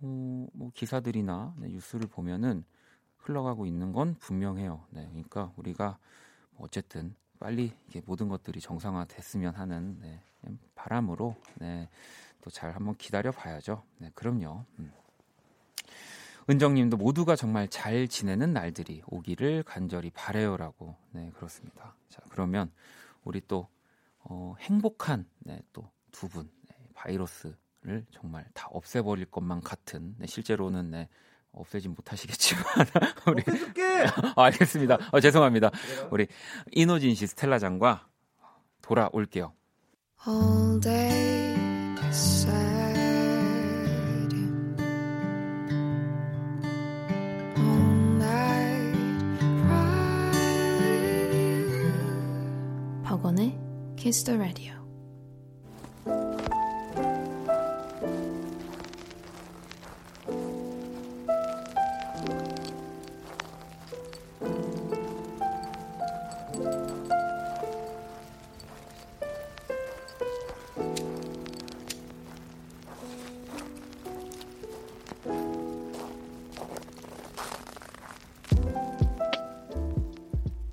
[0.00, 2.64] 어, 뭐 기사들이나 네, 뉴스를 보면은
[3.18, 4.84] 흘러가고 있는 건 분명해요.
[4.90, 5.98] 네, 그러니까 우리가
[6.52, 10.20] 뭐 어쨌든 빨리 이게 모든 것들이 정상화됐으면 하는 네,
[10.74, 11.88] 바람으로 네,
[12.40, 13.82] 또 잘 한번 기다려 봐야죠.
[13.98, 14.64] 네, 그럼요.
[14.78, 14.92] 음.
[16.50, 21.94] 은정님도 모두가 정말 잘 지내는 날들이 오기를 간절히 바래요라고 네 그렇습니다.
[22.08, 22.70] 자 그러면
[23.22, 23.68] 우리 또
[24.20, 31.08] 어, 행복한 네, 또두 분 네, 바이러스를 정말 다 없애버릴 것만 같은 네, 실제로는 네,
[31.52, 32.64] 없애진 못하시겠지만
[33.28, 34.06] 우리 없애줄게.
[34.36, 34.98] 아, 알겠습니다.
[35.12, 35.70] 어, 죄송합니다.
[36.10, 36.26] 우리
[36.72, 38.06] 이노진 씨 스텔라장과
[38.82, 39.52] 돌아올게요.
[54.08, 54.72] Kiss the Radio.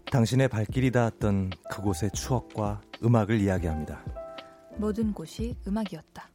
[0.09, 4.03] 당신의 발길이 닿았던 그곳의 추억과 음악을 이야기합니다.
[4.77, 6.29] 모든 곳이 음악이었다.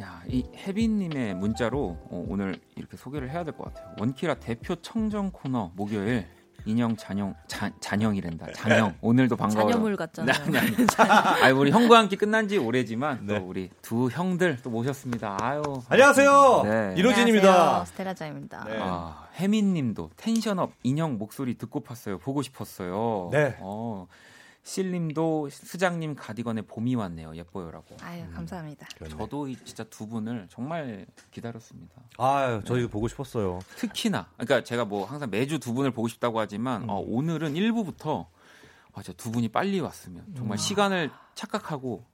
[0.00, 3.94] 야, 이 혜빈님의 문자로 어, 오늘 이렇게 소개를 해야 될 것 같아요.
[3.98, 6.26] 원키라 대표 청정 코너 목요일
[6.68, 8.52] 인형 잔영 자, 잔영이란다.
[8.52, 9.72] 잔영 오늘도 반가워요.
[9.72, 10.44] 잔여물 같잖아요.
[10.50, 13.38] 네, 네, 아, 우리 형과 함께 끝난 지 오래지만 네.
[13.38, 15.38] 또 우리 두 형들 또 모셨습니다.
[15.40, 15.62] 아유.
[15.88, 16.62] 안녕하세요.
[16.64, 16.94] 네.
[16.98, 17.86] 이로진입니다.
[17.86, 18.64] 스테라자입니다.
[18.68, 18.78] 네.
[18.82, 22.20] 아, 혜민님도 텐션업 인형 목소리 듣고 팠어요.
[22.20, 23.30] 보고 싶었어요.
[23.32, 23.56] 네.
[23.60, 24.06] 어,
[24.62, 27.34] 실님도 수장님 가디건에 봄이 왔네요.
[27.34, 27.96] 예뻐요라고.
[28.02, 28.32] 아유 음.
[28.34, 28.86] 감사합니다.
[29.02, 32.02] 음, 저도 진짜 두 분을 정말 기다렸습니다.
[32.18, 32.88] 아유 저희 네.
[32.88, 33.60] 보고 싶었어요.
[33.76, 36.90] 특히나 그러니까 제가 뭐 항상 매주 두 분을 보고 싶다고 하지만 음.
[36.90, 38.26] 어, 오늘은 1부부터
[38.92, 40.58] 아, 두 분이 빨리 왔으면 정말 음.
[40.58, 42.04] 시간을 착각하고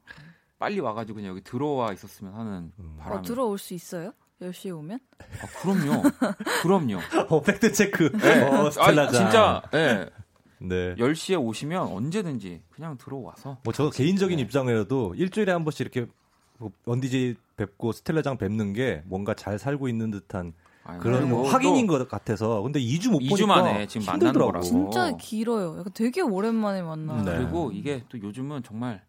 [0.58, 2.96] 빨리 와가지고 그냥 여기 들어와 있었으면 하는 음.
[2.98, 3.18] 바람.
[3.18, 4.12] 어, 들어올 수 있어요?
[4.40, 4.98] 10시에 오면?
[5.18, 6.02] 아, 그럼요.
[6.62, 6.98] 그럼요.
[7.30, 8.10] 어, 팩트 체크.
[8.12, 8.42] 네.
[8.42, 9.76] 어, 아, 진짜, 예.
[9.76, 10.10] 네.
[10.58, 10.94] 네.
[10.96, 14.42] 10시에 오시면 언제든지 그냥 들어와서 뭐 저 개인적인 네.
[14.42, 16.06] 입장이라도 일주일에 한 번씩 이렇게
[16.58, 20.52] 뭐 원디지 뵙고 스텔라장 뵙는 게 뭔가 잘 살고 있는 듯한
[20.84, 24.60] 아니, 그런 뭐 확인인 것 같아서 근데 2주 못 2주 보니까 만에 지금 만나는 거라고
[24.64, 25.76] 진짜 길어요.
[25.78, 27.22] 약간 되게 오랜만에 만나요.
[27.24, 27.36] 네.
[27.38, 29.02] 그리고 이게 또 요즘은 정말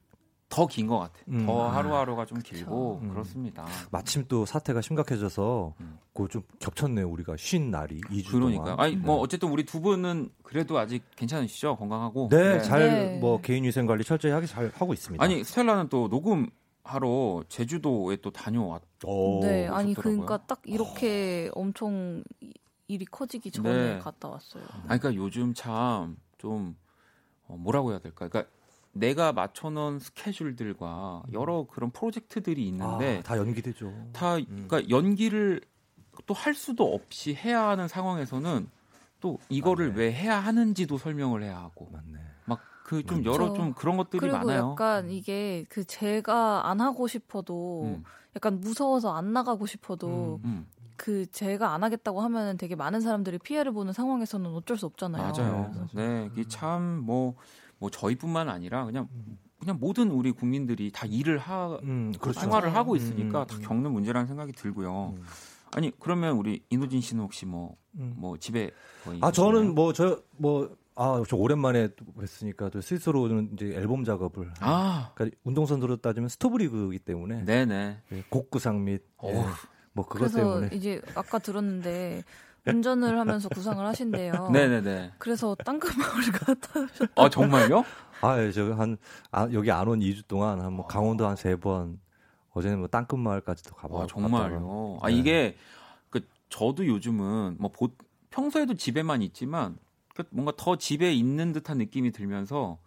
[0.56, 1.14] 더 긴 것 같아.
[1.28, 1.46] 음.
[1.46, 3.10] 더 하루하루가 좀 길고 음.
[3.10, 3.66] 그렇습니다.
[3.92, 6.00] 마침 또 사태가 심각해져서 음.
[6.14, 7.10] 그좀 겹쳤네요.
[7.10, 8.64] 우리가 쉰 날이 2주 그러니까.
[8.64, 8.80] 동안.
[8.80, 9.22] 아니 뭐 네.
[9.24, 11.76] 어쨌든 우리 두 분은 그래도 아직 괜찮으시죠?
[11.76, 12.30] 건강하고.
[12.30, 12.62] 네, 네.
[12.62, 13.42] 잘뭐 네.
[13.44, 15.24] 개인 위생 관리 철저히 하기 잘 하고 있습니다.
[15.24, 16.50] 아니 스텔라는 또 녹음
[16.84, 18.82] 하러 제주도에 또 다녀왔.
[19.42, 21.62] 네, 아니 그러니까 딱 이렇게 오.
[21.62, 22.24] 엄청
[22.88, 24.00] 일이 커지기 전에 네.
[24.00, 24.64] 갔다 왔어요.
[24.88, 26.76] 아니 그러니까 요즘 참좀
[27.48, 28.28] 어, 뭐라고 해야 될까?
[28.28, 28.52] 그러니까
[28.96, 31.34] 내가 맞춰놓은 스케줄들과 음.
[31.34, 33.92] 여러 그런 프로젝트들이 있는데 아, 다 연기되죠.
[34.14, 34.68] 다 음.
[34.68, 35.62] 그러니까 연기를
[36.26, 38.70] 또 할 수도 없이 해야 하는 상황에서는
[39.20, 40.00] 또 이거를 맞네.
[40.00, 42.20] 왜 해야 하는지도 설명을 해야 하고 맞네.
[42.46, 44.72] 막 그좀 여러 좀 그런 것들이 그리고 많아요.
[44.72, 48.04] 약간 이게 그 제가 안 하고 싶어도 음.
[48.36, 50.50] 약간 무서워서 안 나가고 싶어도 음.
[50.50, 50.68] 음.
[50.96, 55.34] 그 제가 안 하겠다고 하면은 되게 많은 사람들이 피해를 보는 상황에서는 어쩔 수 없잖아요.
[55.34, 55.88] 맞아요.
[55.94, 57.36] 네, 이게 참뭐
[57.80, 59.08] 뭐 저희뿐만 아니라 그냥
[59.60, 62.40] 그냥 모든 우리 국민들이 다 일을 하 음, 그렇죠.
[62.42, 63.62] 생활을 하고 음, 있으니까 음, 다 음.
[63.62, 65.16] 겪는 문제라는 생각이 들고요.
[65.18, 65.24] 음.
[65.74, 68.72] 아니 그러면 우리 이노진 씨는 혹시 뭐뭐 뭐 집에
[69.04, 71.90] 거의 아 저는 뭐 저 뭐 아, 저 오랜만에
[72.22, 74.52] 했으니까 또 스스로는 이제 앨범 작업을.
[74.62, 75.12] 아.
[75.14, 77.44] 그러니까 운동선수로 따지면 스토브리그이기 때문에.
[77.44, 77.98] 네네.
[78.08, 79.04] 네, 곡구상 및.
[79.26, 79.34] 예,
[79.92, 80.70] 뭐 그것 그래서 때문에.
[80.74, 82.24] 이제 아까 들었는데
[82.68, 84.50] 운전을 하면서 구상을 하신대요.
[84.52, 85.14] 네네네.
[85.18, 87.22] 그래서 땅끝 마을 갔다 오셨다.
[87.22, 87.84] 아 정말요?
[88.22, 88.98] 아, 예, 저한
[89.32, 92.00] 아, 여기 안 온 2주 동안 한 뭐 강원도 한 세 번,
[92.52, 94.04] 어제는 뭐 땅끝 마을까지도 가봐.
[94.04, 95.00] 아 정말요?
[95.02, 95.16] 아 네.
[95.16, 95.56] 이게
[96.10, 97.90] 그 저도 요즘은 뭐 보,
[98.32, 99.78] 평소에도 집에만 있지만
[100.16, 102.80] 그 뭔가 더 집에 있는 듯한 느낌이 들면서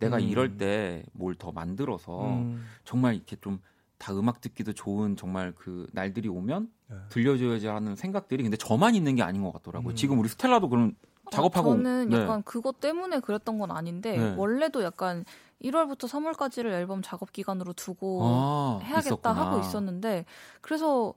[0.00, 0.22] 내가 음.
[0.22, 2.64] 이럴 때 뭘 더 만들어서 음.
[2.84, 3.60] 정말 이렇게 좀
[4.02, 6.96] 다 음악 듣기도 좋은 정말 그 날들이 오면 네.
[7.10, 9.92] 들려줘야지 하는 생각들이 근데 저만 있는 게 아닌 것 같더라고요.
[9.92, 9.94] 음.
[9.94, 10.96] 지금 우리 스텔라도 그런
[11.30, 12.20] 작업하고 어, 저는 네.
[12.20, 14.34] 약간 그것 때문에 그랬던 건 아닌데 네.
[14.36, 15.24] 원래도 약간
[15.62, 19.34] 1월부터 3월까지를 앨범 작업 기간으로 두고 아, 해야겠다 있었구나.
[19.34, 20.24] 하고 있었는데
[20.60, 21.14] 그래서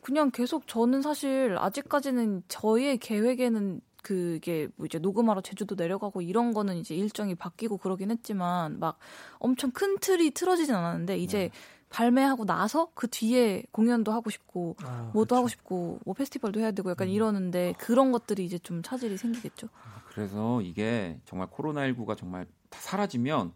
[0.00, 6.76] 그냥 계속 저는 사실 아직까지는 저의 계획에는 그게 뭐 이제 녹음하러 제주도 내려가고 이런 거는
[6.76, 8.98] 이제 일정이 바뀌고 그러긴 했지만 막
[9.40, 11.50] 엄청 큰 틀이 틀어지진 않았는데 이제 네.
[11.90, 15.36] 발매하고 나서 그 뒤에 공연도 하고 싶고 아, 뭐도 그렇죠.
[15.36, 17.12] 하고 싶고 뭐 페스티벌도 해야 되고 약간 음.
[17.12, 19.68] 이러는데 그런 것들이 이제 좀 차질이 생기겠죠.
[19.74, 23.52] 아, 그래서 이게 정말 코로나19가 정말 다 사라지면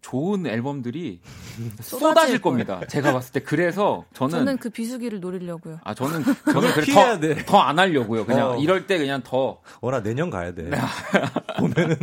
[0.00, 1.20] 좋은 앨범들이
[1.80, 2.80] 쏟아질 겁니다.
[2.86, 5.80] 제가 봤을 때 그래서 저는 저는 그 비수기를 노리려고요.
[5.84, 8.24] 아 저는 저는 그래 더안 하려고요.
[8.26, 8.56] 그냥 어.
[8.56, 10.70] 이럴 때 그냥 더 워낙 내년 가야 돼.
[11.58, 11.96] 보면은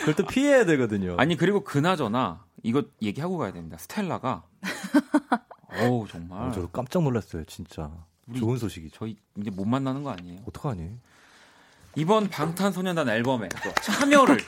[0.00, 1.16] 그걸 또 피해야 되거든요.
[1.18, 3.76] 아니 그리고 그나저나 이거 얘기하고 가야 됩니다.
[3.78, 4.44] 스텔라가
[5.80, 7.44] 어우 정말 어, 저도 깜짝 놀랐어요.
[7.44, 7.90] 진짜
[8.36, 8.90] 좋은 소식이.
[8.94, 10.40] 저희 이제 못 만나는 거 아니에요?
[10.46, 10.90] 어떡하니?
[11.94, 14.38] 이번 방탄소년단 앨범에 또 참여를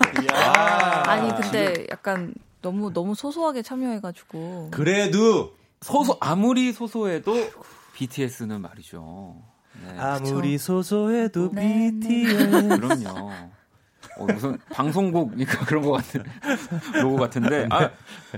[1.06, 2.32] 아니 근데 약간
[2.64, 4.70] 너무 너무 소소하게 참여해가지고.
[4.70, 7.34] 그래도 소소 아무리 소소해도
[7.92, 9.36] BTS는 말이죠.
[9.82, 9.98] 네.
[9.98, 12.44] 아무리 소소해도 네, BTS.
[12.44, 12.76] 네.
[12.78, 13.30] 그럼요.
[14.18, 16.22] 어, 무슨 방송국이니까 그런 것 같은
[17.02, 17.90] 로고 같은데 아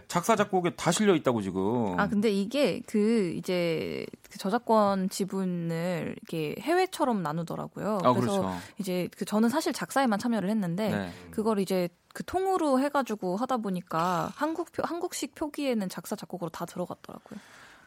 [0.09, 1.99] 작사 작곡에 다 실려 있다고 지금.
[1.99, 8.01] 아 근데 이게 그 이제 그 저작권 지분을 이렇게 해외처럼 나누더라고요.
[8.03, 8.59] 아, 그래서 그렇죠.
[8.79, 11.13] 이제 그 저는 사실 작사에만 참여를 했는데 네.
[11.31, 17.39] 그걸 이제 그 통으로 해가지고 하다 보니까 한국 한국식 표기에는 작사 작곡으로 다 들어갔더라고요.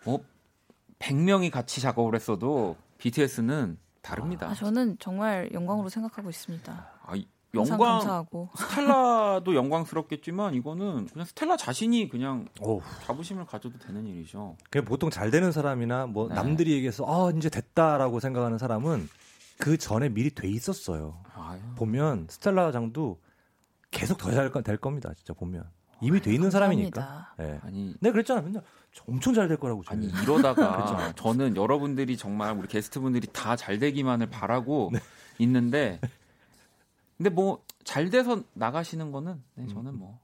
[0.05, 0.19] 어
[0.99, 4.49] 100명이 같이 작업을 했어도 BTS는 다릅니다.
[4.49, 6.87] 아, 저는 정말 영광으로 생각하고 있습니다.
[7.03, 7.13] 아,
[7.53, 8.49] 영광 감사하고.
[8.57, 14.55] 스텔라도 영광스럽겠지만 이거는 그냥 스텔라 자신이 그냥 오 자부심을 가져도 되는 일이죠.
[14.69, 16.35] 그냥 보통 잘 되는 사람이나 뭐 네.
[16.35, 19.09] 남들이 얘기해서 아 이제 됐다라고 생각하는 사람은
[19.57, 21.21] 그 전에 미리 돼 있었어요.
[21.35, 21.59] 아유.
[21.75, 23.19] 보면 스텔라 장도
[23.91, 25.11] 계속 더 잘 될 겁니다.
[25.15, 25.63] 진짜 보면
[26.01, 27.33] 이미 돼 있는 사람이니까.
[27.37, 27.59] 네.
[27.63, 28.41] 아니, 네 그랬잖아.
[28.41, 28.63] 맨날
[29.07, 29.83] 엄청 잘 될 거라고.
[29.83, 30.09] 저는.
[30.11, 34.99] 아니 이러다가 저는 여러분들이 정말 우리 게스트분들이 다 잘 되기만을 바라고 네.
[35.39, 35.99] 있는데
[37.19, 40.19] 근데 뭐 잘 돼서 나가시는 거는 네, 저는 뭐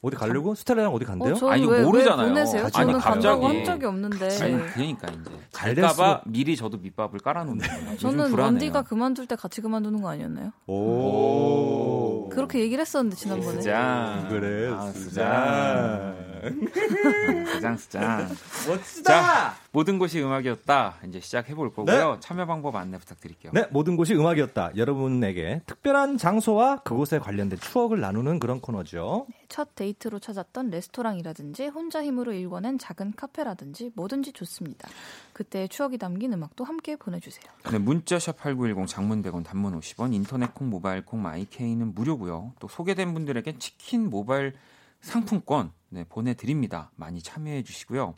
[0.00, 0.54] 어디 가려고?
[0.54, 1.34] 스텔라랑 어디 간대요?
[1.34, 2.22] 어, 아니 왜, 모르잖아요.
[2.26, 2.70] 왜 보내세요?
[2.70, 4.42] 저는 간다고 한 적이 없는데.
[4.42, 7.96] 아니, 그러니까 이제 갈까봐 미리 저도 밑밥을 깔아놓는 거예요.
[7.98, 10.52] 저는 원디가 그만둘 때 같이 그만두는 거 아니었나요?
[10.66, 12.30] 오.
[12.30, 13.52] 그렇게 얘기를 했었는데 지난번에.
[13.58, 14.28] 수장.
[14.30, 14.72] 그래.
[14.72, 16.31] 아, 수장.
[17.78, 18.28] 수장.
[18.68, 19.02] 멋지다.
[19.02, 20.96] 자, 모든 곳이 음악이었다.
[21.08, 22.14] 이제 시작해 볼 거고요.
[22.14, 22.20] 네.
[22.20, 23.52] 참여 방법 안내 부탁드릴게요.
[23.54, 24.72] 네, 모든 곳이 음악이었다.
[24.76, 29.26] 여러분에게 특별한 장소와 그곳에 관련된 추억을 나누는 그런 코너죠.
[29.28, 34.88] 네, 첫 데이트로 찾았던 레스토랑이라든지 혼자 힘으로 일궈낸 작은 카페라든지 뭐든지 좋습니다.
[35.32, 37.44] 그때 추억이 담긴 음악도 함께 보내주세요.
[37.70, 42.52] 네, 문자샵 8910 장문 100원 단문 50원 인터넷 콩 모바일 콩 마이케이는 무료고요.
[42.58, 44.54] 또 소개된 분들에게 치킨 모바일
[45.02, 46.90] 상품권 네, 보내드립니다.
[46.96, 48.14] 많이 참여해 주시고요.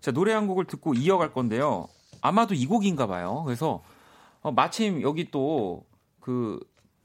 [0.00, 1.86] 자, 노래 한 곡을 듣고 이어갈 건데요.
[2.20, 3.42] 아마도 이 곡인가 봐요.
[3.44, 3.84] 그래서
[4.42, 5.84] 어, 마침 여기 또
[6.24, 6.58] 그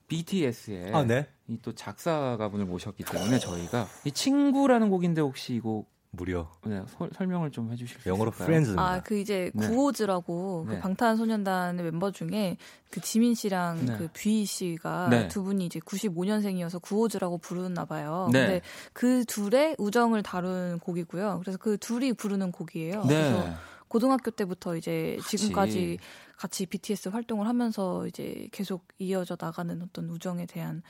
[0.08, 1.28] BTS의 아, 네?
[1.50, 6.50] 이또 작사가 분을 모셨기 때문에 저희가 이 친구라는 곡인데 혹시 이 곡 무려.
[6.66, 8.74] 네, 서, 설명을 좀 해주실 수 영어로 프렌즈.
[8.78, 9.68] 아, 그 이제 네.
[9.68, 10.76] 구호즈라고 그 네.
[10.78, 12.58] 그 방탄소년단의 멤버 중에
[12.90, 13.98] 그 지민 씨랑 네.
[13.98, 15.28] 그뷔 씨가 네.
[15.28, 18.30] 두 분이 이제 95년생이어서 구호즈라고 부르나 봐요.
[18.34, 18.40] 네.
[18.42, 18.62] 근데
[18.94, 21.40] 그 둘의 우정을 다룬 곡이고요.
[21.42, 23.04] 그래서 그 둘이 부르는 곡이에요.
[23.06, 23.16] 네.
[23.16, 23.54] 그래서
[23.90, 25.38] 고등학교 때부터 이제 같이.
[25.38, 25.98] 지금까지
[26.38, 30.82] 같이 BTS 활동을 하면서 이제 계속 이어져 나가는 어떤 우정에 대한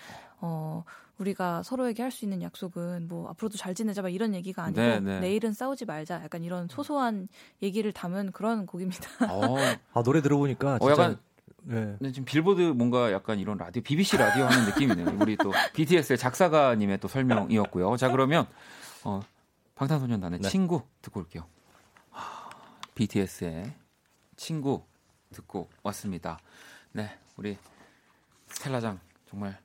[0.42, 0.84] 어
[1.18, 5.00] 우리가 서로에게 할 수 있는 약속은 뭐 앞으로도 잘 지내자 막 이런 얘기가 아니고 네,
[5.00, 5.20] 네.
[5.22, 7.28] 내일은 싸우지 말자 약간 이런 소소한
[7.62, 9.10] 얘기를 담은 그런 곡입니다.
[9.30, 9.56] 어.
[9.94, 11.20] 아 노래 들어보니까 어, 진짜 어, 약간
[11.64, 11.96] 네.
[12.00, 12.12] 네.
[12.12, 15.18] 지금 빌보드 뭔가 약간 이런 라디오 BBC 라디오 하는 느낌이네요.
[15.22, 17.96] 우리 또 BTS의 작사가님의 또 설명이었고요.
[17.98, 18.46] 자 그러면
[19.04, 19.22] 어,
[19.76, 20.50] 방탄소년단의 네.
[20.50, 21.46] 친구 듣고 올게요.
[23.00, 23.74] BTS의
[24.36, 24.84] 친구
[25.32, 26.38] 듣고 왔습니다.
[26.92, 27.58] 네, 우리
[28.50, 29.58] 스텔라장 정말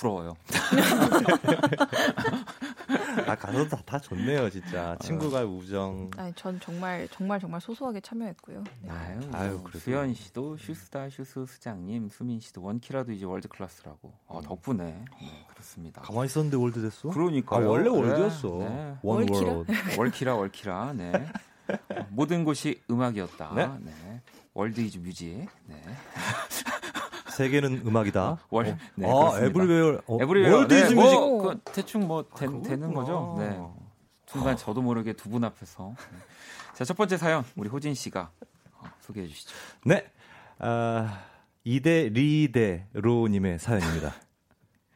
[0.00, 0.34] 부러워요.
[3.26, 6.10] 아 가서도 다, 다 좋네요, 진짜 친구가 우정.
[6.16, 8.64] 아니, 전 정말 정말 정말 소소하게 참여했고요.
[8.82, 8.90] 네.
[8.90, 9.78] 아유, 아유, 그래.
[9.78, 14.12] 수현 씨도 슈스타 슈스 수장님, 수민 씨도 원키라도 이제 world class라고.
[14.26, 14.42] 어, 음.
[14.42, 16.00] 덕분에 네, 그렇습니다.
[16.02, 17.10] 가만히 있었는데 world 됐어?
[17.10, 18.48] 그러니까 아, 원래 world였어.
[18.58, 18.94] 네.
[19.02, 19.64] 원 월키라?
[19.98, 20.92] 월키라 월키라.
[20.94, 21.12] 네.
[21.68, 23.52] 어, 모든 곳이 음악이었다.
[23.54, 23.68] 네.
[23.80, 24.20] 네.
[24.54, 25.46] World is music.
[25.66, 25.82] 네.
[27.44, 28.38] 세계는 음악이다.
[28.50, 28.76] 월, 어.
[28.96, 30.00] 네, 아, everywhere.
[30.06, 30.56] 어, everywhere.
[30.56, 31.16] World 네, 뭐, music.
[31.18, 33.36] 뭐, 그, 대충 뭐 되, 아, 되는 거죠.
[33.38, 33.58] 네.
[34.26, 35.94] 순간 저도 모르게 두 분 앞에서.
[35.96, 36.16] 네.
[36.74, 38.30] 자, 첫 번째 사연 우리 호진 씨가
[38.78, 39.54] 어, 소개해 주시죠.
[39.86, 40.04] 네.
[40.58, 41.22] 아,
[41.64, 44.14] 이대 리대 로 님의 사연입니다.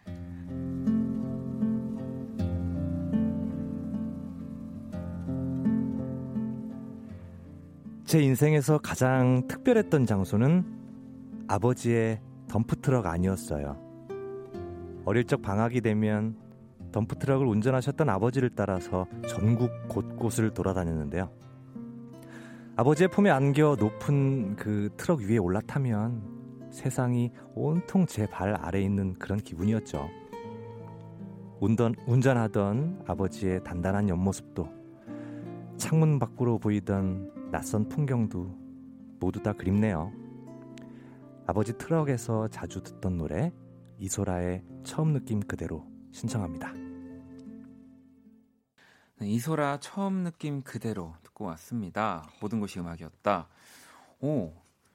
[8.05, 10.65] 제 인생에서 가장 특별했던 장소는
[11.49, 13.77] 아버지의 덤프트럭 아니었어요.
[15.05, 16.37] 어릴 적 방학이 되면
[16.93, 21.31] 덤프트럭을 운전하셨던 아버지를 따라서 전국 곳곳을 돌아다녔는데요.
[22.77, 29.39] 아버지의 품에 안겨 높은 그 트럭 위에 올라타면 세상이 온통 제 발 아래 있는 그런
[29.39, 30.09] 기분이었죠.
[31.61, 34.69] 운전, 운전하던 아버지의 단단한 옆모습도
[35.77, 38.57] 창문 밖으로 보이던 낯선 풍경도
[39.21, 40.13] 모두 다 그립네요.
[41.47, 43.53] 아버지 트럭에서 자주 듣던 노래
[43.99, 46.73] 이소라의 처음 느낌 그대로 신청합니다.
[49.19, 52.27] 네, 이소라 처음 느낌 그대로 듣고 왔습니다.
[52.41, 53.49] 모든 곳이 음악이었다.
[54.21, 54.53] 오,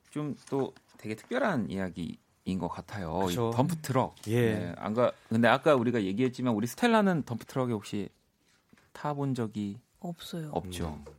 [0.10, 3.28] 좀 또 되게 특별한 이야기 인 것 같아요.
[3.54, 4.16] 덤프 트럭.
[4.28, 4.54] 예.
[4.56, 8.10] 네, 아까 근데 아까 우리가 얘기했지만 우리 스텔라는 덤프 트럭에 혹시
[8.92, 10.50] 타본 적이 없어요.
[10.52, 11.00] 없죠.
[11.06, 11.14] 음.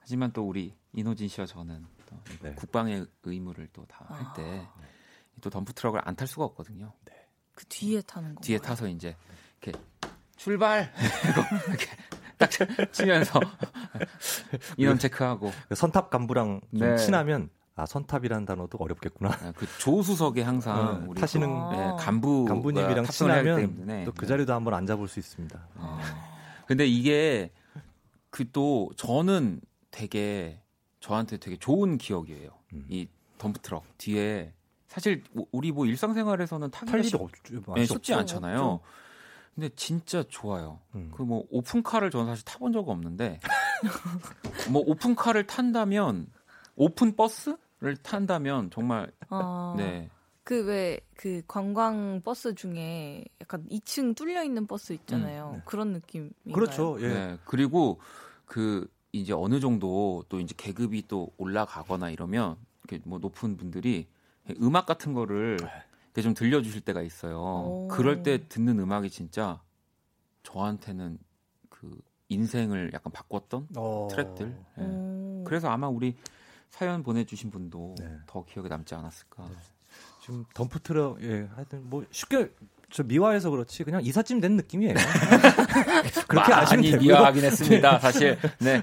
[0.00, 1.99] 하지만 또 우리 이노진 씨와 저는 또
[2.42, 2.54] 네.
[2.54, 5.50] 국방의 의무를 또 다 할 때또 아.
[5.50, 6.92] 덤프 트럭을 안 탈 수가 없거든요.
[7.04, 7.12] 네.
[7.54, 8.40] 그 뒤에 타는 거.
[8.40, 9.16] 뒤에 타서 이제
[9.62, 9.78] 이렇게
[10.36, 10.92] 출발
[11.68, 11.86] 이렇게
[12.38, 12.50] 딱
[12.92, 13.38] 치면서
[14.78, 16.96] 인원 체크하고 그 선탑 간부랑 네.
[16.96, 19.30] 친하면 아 선탑이라는 단어도 어렵겠구나.
[19.30, 25.08] 아, 그 조수석에 항상 어, 타시는 네, 간부 간부님이랑 친하면 또 그 자리도 한번 앉아볼
[25.08, 25.68] 수 있습니다.
[25.76, 26.00] 아.
[26.66, 27.52] 근데 이게
[28.30, 30.62] 그 또 저는 되게
[31.00, 32.50] 저한테 되게 좋은 기억이에요.
[32.74, 32.86] 음.
[32.88, 34.52] 이 덤프트럭 뒤에
[34.86, 35.22] 사실
[35.52, 37.74] 우리 뭐 일상생활에서는 타기가 일이 없죠.
[37.74, 38.60] 네, 쉽지 않잖아요.
[38.60, 38.86] 없죠.
[39.54, 40.80] 근데 진짜 좋아요.
[40.94, 41.10] 음.
[41.14, 43.40] 그뭐 오픈카를 저는 사실 타본 적은 없는데
[44.70, 46.26] 뭐 오픈카를 탄다면
[46.76, 49.74] 오픈 버스를 탄다면 정말 아...
[49.76, 50.08] 네.
[50.42, 55.50] 그 왜그 그 관광 버스 중에 약간 2층 뚫려 있는 버스 있잖아요.
[55.50, 55.62] 음, 네.
[55.64, 56.32] 그런 느낌.
[56.52, 56.96] 그렇죠.
[57.00, 57.08] 예.
[57.08, 57.38] 네.
[57.44, 58.00] 그리고
[58.46, 64.08] 그 이제 어느 정도 또 이제 계급이 또 올라가거나 이러면 이렇게 뭐 높은 분들이
[64.60, 65.58] 음악 같은 거를
[66.14, 66.22] 네.
[66.22, 67.38] 좀 들려주실 때가 있어요.
[67.38, 67.88] 오.
[67.88, 69.60] 그럴 때 듣는 음악이 진짜
[70.42, 71.18] 저한테는
[71.68, 71.98] 그
[72.28, 74.08] 인생을 약간 바꿨던 오.
[74.10, 74.56] 트랙들.
[74.76, 75.44] 네.
[75.44, 76.16] 그래서 아마 우리
[76.68, 78.18] 사연 보내주신 분도 네.
[78.26, 79.48] 더 기억에 남지 않았을까.
[79.48, 79.54] 네.
[80.22, 82.54] 지금 덤프트럭 예 하여튼 뭐 쉽게
[82.92, 84.94] 저 미화해서 그렇지 그냥 이삿짐 된 느낌이에요.
[86.28, 87.00] 그렇게 아시면 되고요.
[87.00, 87.98] 미화하긴 했습니다.
[87.98, 88.82] 사실 네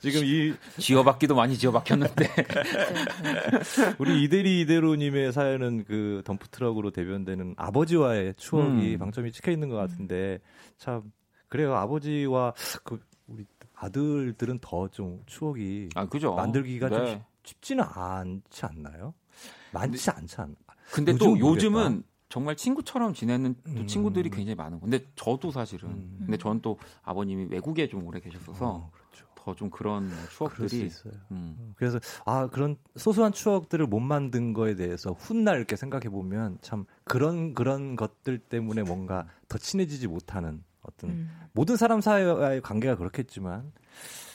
[0.00, 2.28] 지금 이 지어받기도 많이 지어박혔는데
[3.98, 8.98] 우리 이대리 이대로님의 사연은 그 덤프 트럭으로 대변되는 아버지와의 추억이 음.
[8.98, 10.38] 방점이 찍혀 있는 것 같은데
[10.76, 11.02] 참
[11.48, 12.54] 그래요 아버지와
[12.84, 13.44] 그 우리
[13.74, 16.34] 아들들은 더 좀 추억이 아, 그죠.
[16.34, 16.96] 만들기가 네.
[16.96, 19.14] 좀 쉽지는 않지 않나요?
[19.72, 20.54] 많지 않지 않나?
[20.92, 22.08] 근데 또 요즘은 모르겠다.
[22.28, 23.86] 정말 친구처럼 지내는 음.
[23.86, 26.16] 친구들이 굉장히 많은 근데 저도 사실은 음.
[26.20, 29.26] 근데 저는 또 아버님이 외국에 좀 오래 계셨어서 어, 그렇죠.
[29.34, 31.12] 더좀 그런 추억들이 있어요.
[31.30, 31.56] 음.
[31.58, 31.74] 음.
[31.76, 37.54] 그래서 아 그런 소소한 추억들을 못 만든 거에 대해서 훗날 이렇게 생각해 보면 참 그런
[37.54, 41.30] 그런 것들 때문에 뭔가 더 친해지지 못하는 어떤 음.
[41.52, 43.72] 모든 사람 사이와의 관계가 그렇겠지만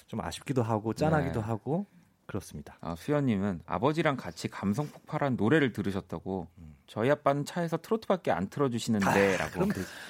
[0.08, 1.46] 좀 아쉽기도 하고 짠하기도 네.
[1.46, 1.86] 하고
[2.26, 2.78] 그렇습니다.
[2.82, 6.48] 아, 수현님은 아버지랑 같이 감성 폭발한 노래를 들으셨다고.
[6.58, 6.76] 음.
[6.88, 9.64] 저희 아빠는 차에서 트로트밖에 안 틀어주시는데라고.
[9.64, 9.68] 아,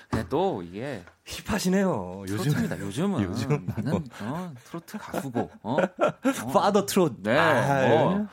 [0.09, 2.26] 근데 또 이게 힙하시네요.
[2.28, 2.80] 요즘입니다.
[2.80, 5.49] 요즘은 요즘 나는 어, 트로트 가수고.
[5.61, 5.78] 어?
[5.78, 6.47] 어.
[6.51, 7.22] 파더 트로트.
[7.24, 7.38] 네.
[7.38, 8.28] 아, 어.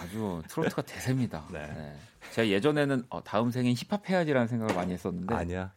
[0.00, 1.46] 아주 트로트가 대세입니다.
[1.52, 1.66] 네.
[1.66, 1.96] 네.
[2.32, 5.72] 제가 예전에는 어, 다음 생엔 힙합 해야지라는 생각을 많이 했었는데 아니야.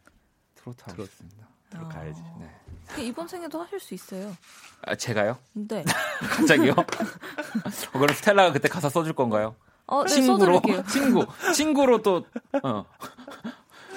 [0.54, 1.48] 트로트 하고 싶습니다.
[1.70, 2.22] 트로트 가야지.
[2.38, 2.50] 네.
[2.98, 4.36] 이번 생에도 하실 수 있어요.
[4.82, 5.38] 아, 제가요?
[5.52, 5.84] 네.
[6.30, 6.72] 갑자기요?
[6.72, 9.54] 어, 그럼 스텔라가 그때 가사 써줄 건가요?
[9.86, 12.24] 어, 네, 친구로 친구 친구로 또
[12.62, 12.84] 어.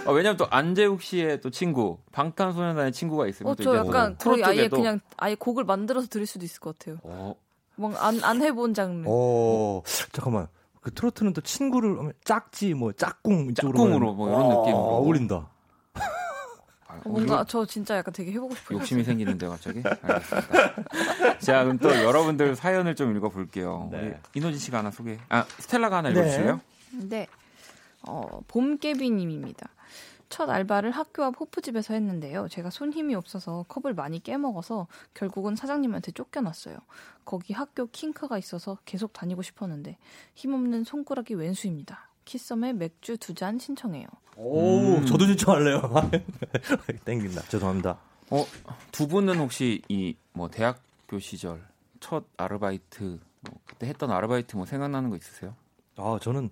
[0.05, 4.67] 어, 왜냐면 또 안재욱 씨의 또 친구 방탄소년단의 친구가 있으면 어, 저 약간 거의 아예
[4.69, 6.97] 그냥 아예 곡을 만들어서 들을 수도 있을 것 같아요.
[7.03, 7.35] 어.
[7.75, 9.05] 뭔안안 안 해본 장르.
[9.07, 9.81] 어
[10.11, 10.47] 잠깐만
[10.81, 15.49] 그 트로트는 또 친구를 짝지 뭐 짝꿍 짝꿍으로 뭐 이런 느낌으로 어울린다.
[17.03, 18.79] 어, 뭔가 저 진짜 약간 되게 해보고 싶어요.
[18.79, 19.81] 욕심이 생기는데 갑자기.
[20.01, 21.39] 알겠습니다.
[21.39, 23.89] 자 그럼 또 여러분들 사연을 좀 읽어볼게요.
[23.91, 24.19] 네.
[24.33, 25.17] 이노진 씨가 하나 소개.
[25.29, 26.61] 아 스텔라가 하나 읽어주실래요?
[26.93, 27.07] 네.
[27.09, 27.27] 네.
[28.07, 29.69] 어, 봄깨비님입니다.
[30.29, 32.47] 첫 알바를 학교 앞 호프집에서 했는데요.
[32.49, 36.77] 제가 손 힘이 없어서 컵을 많이 깨먹어서 결국은 사장님한테 쫓겨났어요.
[37.23, 39.97] 거기 학교 킹크가 있어서 계속 다니고 싶었는데
[40.35, 42.06] 힘없는 손가락이 왼수입니다.
[42.27, 44.05] 키썸의 맥주 두 잔 신청해요.
[44.35, 45.05] 오, 음.
[45.05, 45.81] 저도 신청할래요.
[47.05, 47.41] 땡긴다.
[47.43, 47.97] 죄송합니다.
[48.29, 48.45] 어,
[48.91, 51.65] 두 분은 혹시 이 뭐 대학교 시절
[51.99, 55.55] 첫 아르바이트 뭐 그때 했던 아르바이트 뭐 생각나는 거 있으세요?
[55.95, 56.51] 아, 저는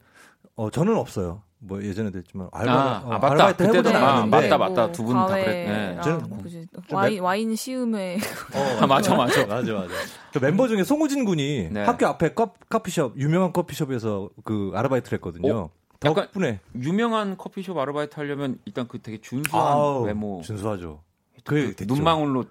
[0.55, 1.43] 어 저는 없어요.
[1.59, 5.15] 뭐 예전에도 했지만 알바 아, 어, 아 맞다 알바이트 그때도 아, 맞다 맞다 두 분
[5.15, 5.95] 다 그랬네.
[6.03, 6.65] 네.
[6.91, 8.17] 와인 와인 시음에
[8.53, 9.93] 어, 아, 맞아 맞아 맞아 맞아.
[10.33, 11.83] 그 멤버 중에 송우진 군이 네.
[11.83, 15.55] 학교 앞에 커, 커피 숍 유명한 커피숍에서 그 아르바이트를 했거든요.
[15.57, 15.69] 어?
[15.99, 21.01] 덕분에 유명한 커피숍 아르바이트 하려면 일단 그 되게 준수한 아우, 외모 준수하죠.
[21.45, 22.45] 그, 그 눈망울로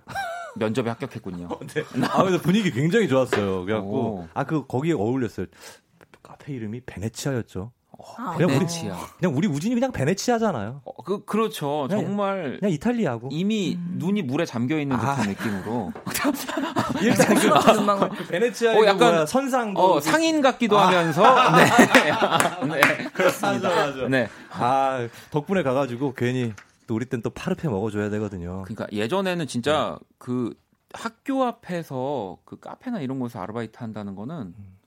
[0.57, 1.49] 면접에 합격했군요.
[1.75, 1.85] 네.
[2.11, 3.65] 아, 그래서 분위기 굉장히 좋았어요.
[3.65, 5.47] 그래갖고 아 그 거기에 어울렸어요.
[6.23, 7.71] 카페 이름이 베네치아였죠.
[8.19, 8.93] 아, 그냥 베네치아.
[8.95, 10.83] 우리 그냥 우리 우진이 그냥 베네치아잖아요.
[10.85, 11.87] 어, 그 그렇죠.
[11.89, 13.97] 그냥, 정말 그냥 이탈리아고 이미 음.
[13.99, 15.25] 눈이 물에 잠겨 있는 듯한 아.
[15.25, 15.93] 느낌으로.
[17.03, 20.89] 일단 그, 그 베네치아 어, 약간 뭐야, 선상 어, 상인 같기도 아.
[20.89, 21.23] 하면서
[22.67, 22.81] 네.
[22.81, 23.05] 네.
[23.13, 23.69] 그렇습니다.
[23.69, 24.09] 맞아, 맞아.
[24.09, 24.29] 네.
[24.51, 26.53] 아 덕분에 가 가지고 괜히
[26.87, 28.63] 또 우리 땐 또 파르페 먹어 줘야 되거든요.
[28.65, 30.07] 그러니까 예전에는 진짜 네.
[30.19, 30.55] 그
[30.93, 34.79] 학교 앞에서 그 카페나 이런 곳에서 아르바이트 한다는 거는 음.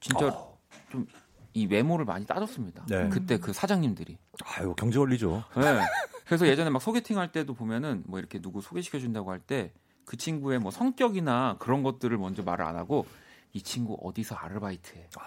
[0.00, 0.58] 진짜 어.
[0.90, 1.06] 좀
[1.54, 2.84] 이 외모를 많이 따졌습니다.
[2.88, 3.08] 네.
[3.08, 4.18] 그때 그 사장님들이.
[4.44, 5.44] 아유 경제 원리죠.
[5.56, 5.80] 네.
[6.26, 9.72] 그래서 예전에 막 소개팅 할 때도 보면은 뭐 이렇게 누구 소개시켜 준다고 할 때
[10.04, 13.06] 그 친구의 뭐 성격이나 그런 것들을 먼저 말을 안 하고
[13.54, 15.08] 이 친구 어디서 아르바이트해.
[15.18, 15.22] 아.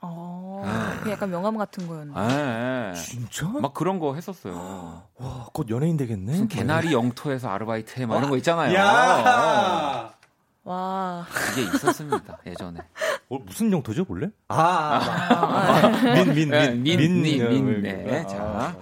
[0.00, 0.62] 어,
[1.04, 1.10] 네.
[1.12, 2.12] 약간 명함 같은 거였네.
[2.14, 2.94] 네.
[2.94, 3.46] 진짜?
[3.48, 5.02] 막 그런 거 했었어요.
[5.16, 6.32] 와, 곧 연예인 되겠네.
[6.32, 8.74] 무슨 개나리 영토에서 아르바이트 해, 막 이런 거 있잖아요.
[8.74, 10.13] 야!
[10.64, 11.26] 와.
[11.52, 12.80] 이게 있었습니다, 예전에.
[13.28, 14.30] 어, 무슨 영토죠, 원래?
[14.48, 18.26] 아, 아, 아, 민, 민, 민, 민, 민, 민, 민, 네.
[18.26, 18.76] 자.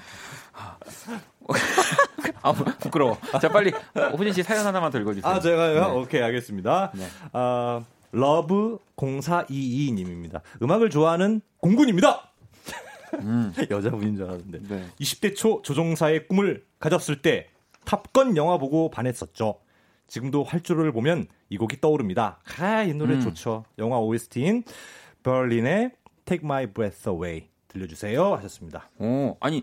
[2.43, 3.18] 아, 부끄러워.
[3.41, 3.72] 자, 빨리,
[4.16, 5.33] 호진 씨 사연 하나만 더 읽어주세요.
[5.33, 5.74] 아, 제가요?
[5.74, 6.01] 네.
[6.01, 6.93] 오케이, 알겠습니다.
[6.95, 7.07] 네.
[7.33, 10.41] 아, love 0422님입니다.
[10.62, 12.30] 음악을 좋아하는 공군입니다.
[13.14, 13.53] 음.
[13.70, 14.61] 여자분인 줄 알았는데.
[14.68, 14.87] 네.
[15.01, 17.49] 20대 초 조종사의 꿈을 가졌을 때
[17.85, 19.59] 탑건 영화 보고 반했었죠.
[20.07, 22.39] 지금도 활주로를 보면 이 곡이 떠오릅니다.
[22.59, 23.21] 아, 이 노래 음.
[23.21, 23.65] 좋죠.
[23.79, 24.65] 영화 OST인
[25.23, 25.93] Berlin의
[26.25, 28.91] Take My Breath Away 들려주세요 하셨습니다.
[28.99, 29.63] 오, 아니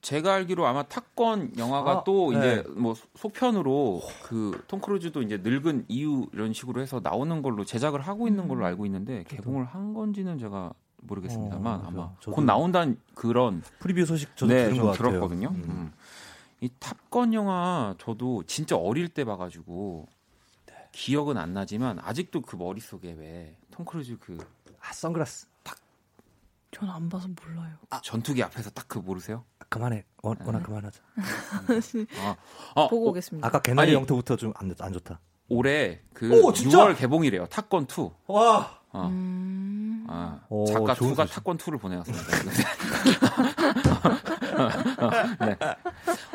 [0.00, 2.38] 제가 알기로 아마 탑건 영화가 아, 또 네.
[2.38, 8.00] 이제 뭐 속편으로 그 톰 크루즈도 이제 늙은 이후 이런 식으로 해서 나오는 걸로 제작을
[8.00, 8.66] 하고 있는 걸로 음.
[8.66, 10.72] 알고 있는데 개봉을 한 건지는 제가
[11.02, 15.48] 모르겠습니다만 어, 아마 곧 나온다는 그런 프리뷰 소식 저도 네, 들은 것 들었거든요.
[15.48, 15.64] 음.
[15.68, 15.92] 음.
[16.60, 20.08] 이 탑건 영화 저도 진짜 어릴 때 봐가지고
[20.66, 20.74] 네.
[20.92, 24.36] 기억은 안 나지만 아직도 그 머릿속에 왜 톰 크루즈 그
[24.80, 25.46] 아, 선글라스
[26.72, 27.76] 저는 안 봐서 몰라요.
[27.90, 29.44] 아, 전투기 앞에서 딱 그 모르세요?
[29.58, 30.04] 아, 그만해.
[30.22, 30.44] 원, 네.
[30.44, 31.00] 워낙 그만하자.
[32.20, 32.36] 아,
[32.74, 33.46] 아, 보고 어, 오겠습니다.
[33.46, 35.20] 아까 개나리 영토부터 좀 안 안 좋다.
[35.48, 37.46] 올해 그 오, 6월 개봉이래요.
[37.46, 38.10] 탑건 2.
[38.26, 38.80] 와.
[38.92, 39.06] 어.
[39.08, 40.04] 음...
[40.08, 42.26] 아, 오, 작가 2가 탑건 2를 보내왔습니다.
[45.40, 45.56] 네.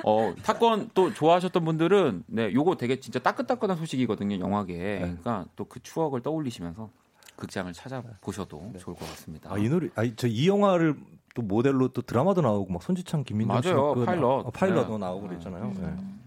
[0.03, 4.73] 어, 탑건 또 좋아하셨던 분들은 네, 요거 되게 진짜 따끈따끈한 소식이거든요, 영화계.
[4.77, 4.99] 네.
[4.99, 6.89] 그러니까 또 그 추억을 떠올리시면서
[7.35, 8.79] 극장을 찾아보셔도 네.
[8.79, 9.51] 좋을 것 같습니다.
[9.51, 10.95] 아, 이 노래, 아, 저 이 영화를
[11.35, 13.73] 또 모델로 또 드라마도 나오고 막 손지창, 김민정 씨.
[13.73, 14.45] 그 파일럿.
[14.47, 15.05] 아, 파일럿도 네.
[15.05, 15.63] 나오고 그랬잖아요.
[15.75, 15.79] 네.
[15.81, 16.23] 음.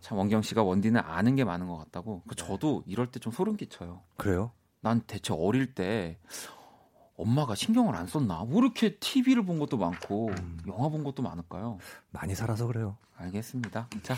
[0.00, 2.22] 참 원경 씨가 원디는 아는 게 많은 것 같다고.
[2.28, 4.00] 그 저도 이럴 때 좀 소름 끼쳐요.
[4.16, 4.52] 그래요?
[4.80, 6.18] 난 대체 어릴 때
[7.22, 8.42] 엄마가 신경을 안 썼나?
[8.48, 10.58] 왜 이렇게 TV를 본 것도 많고 음.
[10.66, 11.78] 영화 본 것도 많을까요?
[12.10, 12.96] 많이 살아서 그래요.
[13.16, 13.88] 알겠습니다.
[14.02, 14.16] 자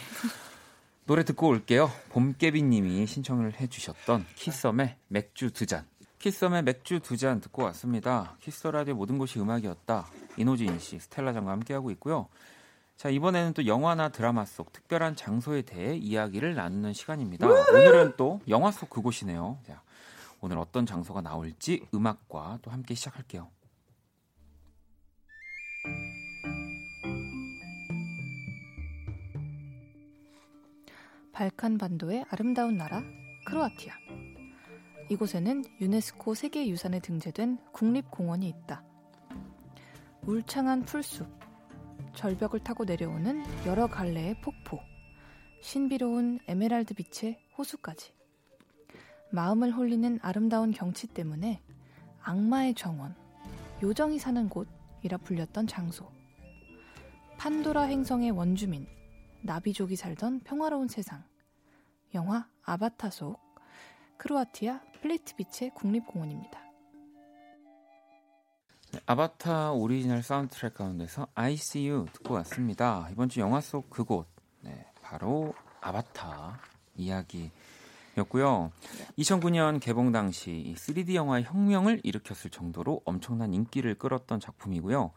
[1.06, 1.90] 노래 듣고 올게요.
[2.10, 5.84] 봄깨비님이 신청을 해주셨던 키썸의 맥주 두 잔.
[6.18, 8.36] 키썸의 맥주 두 잔 듣고 왔습니다.
[8.40, 10.06] 키스 라디오 모든 곳이 음악이었다.
[10.38, 12.28] 이노진 씨, 스텔라 장과 함께하고 있고요.
[12.96, 17.46] 자, 이번에는 또 영화나 드라마 속 특별한 장소에 대해 이야기를 나누는 시간입니다.
[17.46, 19.58] 오늘은 또 영화 속 그곳이네요.
[19.66, 19.82] 자,
[20.44, 23.50] 오늘 어떤 장소가 나올지 음악과 또 함께 시작할게요.
[31.32, 33.02] 발칸 반도의 아름다운 나라
[33.46, 33.94] 크로아티아.
[35.08, 38.84] 이곳에는 유네스코 세계유산에 등재된 국립공원이 있다.
[40.26, 41.26] 울창한 풀숲,
[42.16, 44.78] 절벽을 타고 내려오는 여러 갈래의 폭포,
[45.62, 48.23] 신비로운 에메랄드 빛의 호수까지.
[49.34, 51.60] 마음을 홀리는 아름다운 경치 때문에
[52.22, 53.16] 악마의 정원,
[53.82, 56.08] 요정이 사는 곳이라 불렸던 장소.
[57.36, 58.86] 판도라 행성의 원주민,
[59.42, 61.24] 나비족이 살던 평화로운 세상.
[62.14, 63.40] 영화 아바타 속
[64.18, 66.60] 크로아티아 플리트비체 국립공원입니다.
[68.92, 73.08] 네, 아바타 오리지널 사운드 트랙 가운데서 ICU 듣고 왔습니다.
[73.10, 74.28] 이번 주 영화 속 그곳,
[74.60, 76.60] 네, 바로 아바타
[76.94, 77.50] 이야기
[78.16, 78.70] 였고요.
[79.18, 85.10] 2009년 개봉 당시 3D 영화의 혁명을 일으켰을 정도로 엄청난 인기를 끌었던 작품이고요.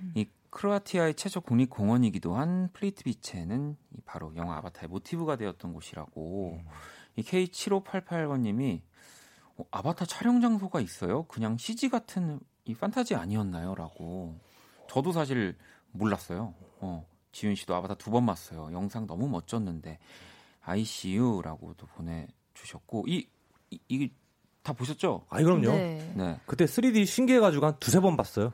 [0.00, 0.12] 음.
[0.16, 6.68] 이 크로아티아의 최초 국립공원이기도 한 플리트비체는 바로 영화 아바타의 모티브가 되었던 곳이라고 음.
[7.16, 8.80] 이 K7588번님이
[9.56, 11.24] 어, 아바타 촬영 장소가 있어요?
[11.24, 13.74] 그냥 CG 같은 이 판타지 아니었나요?
[13.74, 14.38] 라고
[14.88, 15.56] 저도 사실
[15.92, 16.54] 몰랐어요.
[16.80, 18.70] 어, 지윤 씨도 아바타 두 번 봤어요.
[18.72, 19.98] 영상 너무 멋졌는데
[20.62, 23.26] ICU라고도 보내주셨고 이,
[23.70, 25.26] 이, 이다 보셨죠?
[25.28, 25.72] 아, 그럼요.
[25.72, 26.12] 네.
[26.16, 26.40] 네.
[26.46, 28.52] 그때 3D 신기해가지고 한 두세 번 봤어요.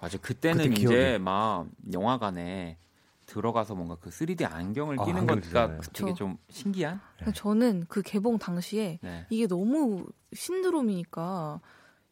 [0.00, 0.18] 맞아.
[0.18, 2.78] 그때는 그때 이제 막 영화관에
[3.26, 7.00] 들어가서 뭔가 그 3D 안경을 아, 끼는 것가 되게 좀 신기한.
[7.24, 7.32] 네.
[7.32, 9.26] 저는 그 개봉 당시에 네.
[9.30, 11.60] 이게 너무 신드롬이니까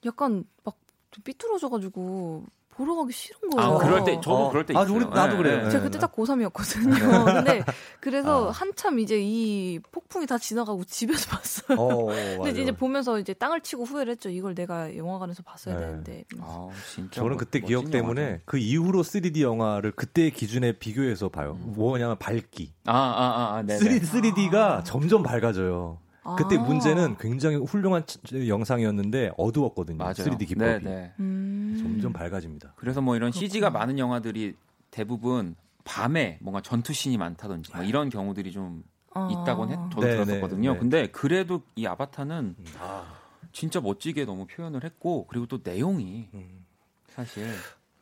[0.06, 0.78] 약간 막
[1.24, 2.46] 삐뚤어져가지고
[2.82, 3.74] 보러 가기 싫은 거예요.
[3.74, 4.50] 아, 그럴 때 저도 어.
[4.50, 4.96] 그럴 때 아, 있어요.
[4.96, 5.36] 우리 나도 네.
[5.36, 5.70] 그래요.
[5.70, 7.24] 제가 그때 딱 고3이었거든요.
[7.24, 7.64] 근데
[8.00, 8.50] 그래서 아.
[8.50, 11.78] 한참 이제 이 폭풍이 다 지나가고 집에서 봤어요.
[11.78, 12.60] 어, 근데 맞아.
[12.60, 14.28] 이제 보면서 이제 땅을 치고 후회를 했죠.
[14.30, 15.86] 이걸 내가 영화관에서 봤어야 네.
[15.86, 16.24] 되는데.
[16.40, 18.42] 아, 진짜 저는 그때 기억 때문에 영화죠.
[18.46, 21.56] 그 이후로 3D 영화를 그때의 기준에 비교해서 봐요.
[21.62, 21.74] 음.
[21.76, 22.72] 뭐냐면 밝기.
[22.86, 23.78] 아, 아, 아, 네.
[23.78, 24.82] 3D, 3D가 아.
[24.82, 25.98] 점점 밝아져요.
[26.36, 26.60] 그때 아.
[26.60, 28.04] 문제는 굉장히 훌륭한
[28.46, 29.98] 영상이었는데 어두웠거든요.
[29.98, 30.14] 맞아요.
[30.14, 30.70] 3D 기법이.
[30.70, 31.12] 네, 네.
[31.18, 31.76] 음.
[31.78, 32.74] 점점 밝아집니다.
[32.76, 33.48] 그래서 뭐 이런 그렇구나.
[33.48, 34.54] CG가 많은 영화들이
[34.90, 39.28] 대부분 밤에 뭔가 전투 신이 많다든지 뭐 이런 경우들이 좀 아.
[39.30, 40.70] 있다고 했, 저도 네, 들었었거든요.
[40.70, 40.78] 네, 네.
[40.78, 42.64] 근데 그래도 이 아바타는 음.
[42.78, 43.14] 아.
[43.50, 46.64] 진짜 멋지게 너무 표현을 했고 그리고 또 내용이 음.
[47.08, 47.46] 사실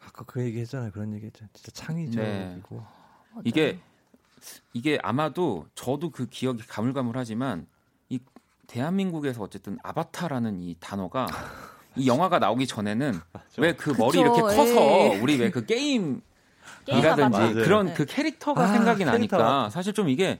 [0.05, 0.91] 아까 그 얘기 했잖아요.
[0.93, 1.51] 그런 얘기 했잖아요.
[1.55, 3.43] 진짜 창의적이고 네.
[3.45, 3.79] 이게
[4.73, 7.66] 이게 아마도 저도 그 기억이 가물가물하지만
[8.71, 11.27] 대한민국에서 어쨌든 아바타라는 이 단어가
[11.97, 13.18] 이 영화가 나오기 전에는
[13.59, 15.11] 왜 그 머리 이렇게 커서 에이.
[15.14, 15.21] 예.
[15.21, 16.23] 우리 왜 그 게임
[16.87, 17.95] 이라든지 그런 네.
[17.95, 19.12] 그 캐릭터가 아, 생각이 캐릭터.
[19.39, 20.39] 나니까 사실 좀 이게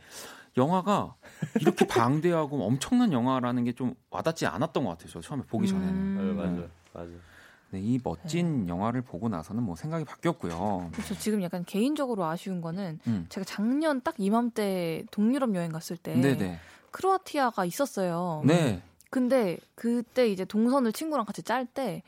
[0.57, 1.15] 영화가
[1.61, 5.09] 이렇게 방대하고 엄청난 영화라는 게 좀 와닿지 않았던 것 같아요.
[5.11, 5.89] 저 처음에 보기 전에는.
[5.93, 6.37] 음.
[6.37, 7.11] 맞아, 맞아, 맞아.
[7.71, 8.69] 네, 이 멋진 네.
[8.69, 10.91] 영화를 보고 나서는 뭐 생각이 바뀌었고요.
[10.93, 11.17] 그렇죠.
[11.19, 13.27] 지금 약간 개인적으로 아쉬운 거는 음.
[13.29, 16.59] 제가 작년 딱 이맘때 동유럽 여행 갔을 때 네네.
[16.91, 18.43] 크로아티아가 있었어요.
[18.45, 18.83] 네.
[19.11, 22.03] 근데 그때 이제 동선을 친구랑 같이 짤 때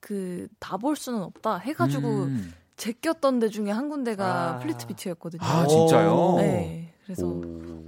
[0.00, 2.52] 그 다 볼 수는 없다 해가지고 음.
[2.76, 4.58] 제꼈던 데 중에 한 군데가 아.
[4.58, 5.42] 플리트비체였거든요.
[5.42, 6.34] 아 진짜요?
[6.38, 6.92] 네.
[7.04, 7.26] 그래서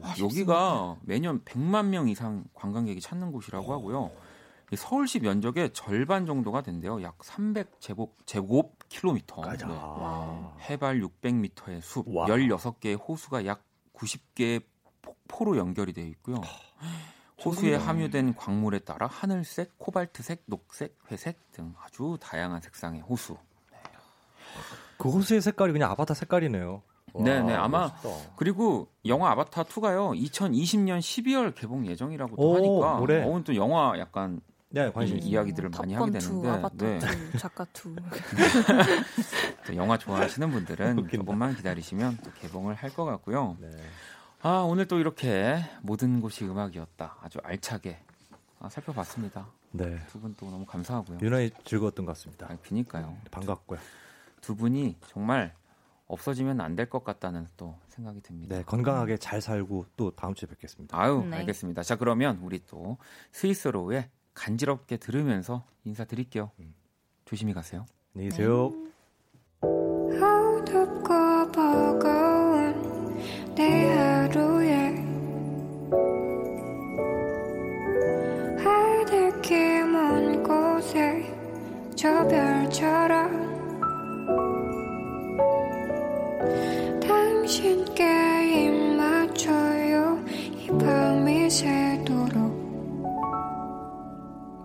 [0.00, 4.10] 와, 여기가 매년 100만 명 이상 관광객이 찾는 곳이라고 하고요.
[4.76, 7.02] 서울시 면적의 절반 정도가 된대요.
[7.02, 9.42] 약 300 제곱 제곱 킬로미터.
[9.52, 9.58] 네.
[10.70, 12.26] 해발 600m의 숲, 와.
[12.26, 13.62] 16개의 호수가 약
[13.94, 14.75] 90개의 폭
[15.28, 16.40] 포로 연결이 되어 있고요.
[17.44, 23.36] 호수에 함유된 광물에 따라 하늘색, 코발트색, 녹색, 회색 등 아주 다양한 색상의 호수.
[24.98, 26.82] 그 호수의 색깔이 그냥 아바타 색깔이네요.
[27.18, 28.32] 네 네 아마 멋있다.
[28.36, 34.40] 그리고 영화 아바타 2가요 2020년 12월 개봉 예정이라고 또 하니까 올해 어, 또 영화 약간
[34.68, 36.98] 네, 관심 이야기들을 많이 하게 되는데 아바타 네.
[37.34, 37.96] 2, 작가 2
[39.76, 43.56] 영화 좋아하시는 분들은 조금만 기다리시면 또 개봉을 할 것 같고요.
[43.60, 43.70] 네.
[44.48, 47.16] 아, 오늘 또 이렇게 모든 곳이 음악이었다.
[47.20, 47.98] 아주 알차게
[48.60, 49.48] 아, 살펴봤습니다.
[49.72, 49.98] 네.
[50.06, 51.18] 두 분 또 너무 감사하고요.
[51.20, 52.46] 유난히 즐거웠던 것 같습니다.
[52.48, 53.08] 아, 그니까요.
[53.24, 53.80] 네, 반갑고요.
[54.40, 55.52] 두 분이 정말
[56.06, 58.54] 없어지면 안 될 것 같다는 또 생각이 듭니다.
[58.54, 60.96] 네, 건강하게 잘 살고 또 다음 주에 뵙겠습니다.
[60.96, 61.38] 아유, 네.
[61.38, 61.82] 알겠습니다.
[61.82, 62.98] 자, 그러면 우리 또
[63.32, 66.52] 스위스로의 간지럽게 들으면서 인사드릴게요.
[66.60, 66.72] 음.
[67.24, 67.84] 조심히 가세요.
[68.14, 68.70] 안녕히 계세요.
[68.72, 68.85] 네.
[82.06, 83.32] 저 별처럼
[87.00, 88.04] 당신께
[88.54, 93.02] 입 맞춰요 이 밤이 새도록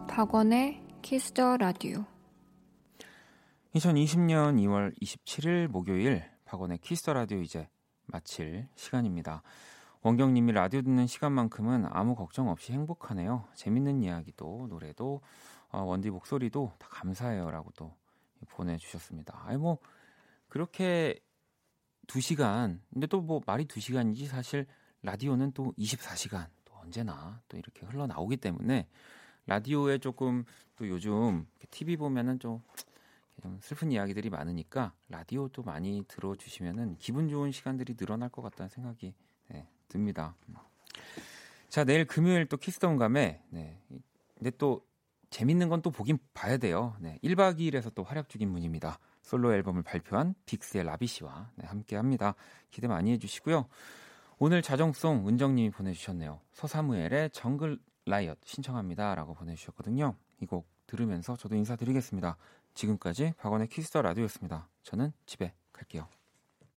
[0.07, 2.05] 박원의 Kiss the Radio
[3.73, 7.67] 2020년 2월 27일 목요일 박원의 Kiss the Radio 이제
[8.05, 9.41] 마칠 시간입니다.
[10.03, 13.45] 원경님이 라디오 듣는 시간만큼은 아무 걱정 없이 행복하네요.
[13.55, 15.21] 재밌는 이야기도 노래도
[15.71, 17.95] 어, 원디 목소리도 다 감사해요라고 또
[18.49, 19.43] 보내주셨습니다.
[19.45, 19.77] 아니 뭐
[20.49, 21.19] 그렇게
[22.07, 24.65] 두 시간 근데 또 뭐 말이 두 시간이지 사실
[25.03, 28.87] 라디오는 또 24시간 또 언제나 또 이렇게 흘러 나오기 때문에
[29.47, 30.43] 라디오에 조금
[30.75, 32.61] 또 요즘 TV 보면은 좀
[33.41, 39.13] 좀 슬픈 이야기들이 많으니까 라디오도 많이 들어주시면은 기분 좋은 시간들이 늘어날 것 같다는 생각이
[39.49, 40.35] 네, 듭니다.
[41.69, 43.79] 자 내일 금요일 또 키스톤 감에 네.
[44.35, 44.85] 근데 또
[45.31, 46.95] 재밌는 건 또 보긴 봐야 돼요.
[46.99, 48.99] 네, 1박 2일에서 또 활약 중인 분입니다.
[49.23, 52.35] 솔로 앨범을 발표한 빅스의 라비 씨와 네, 함께 합니다.
[52.69, 53.65] 기대 많이 해주시고요.
[54.37, 56.39] 오늘 자정송 은정님이 보내주셨네요.
[56.53, 60.15] 서사무엘의 Jungle Riot 신청합니다 라고 보내주셨거든요.
[60.41, 62.35] 이 곡 들으면서 저도 인사드리겠습니다.
[62.73, 64.67] 지금까지 박원의 Kiss the Radio였습니다.
[64.83, 66.20] 저는 집에 갈게요.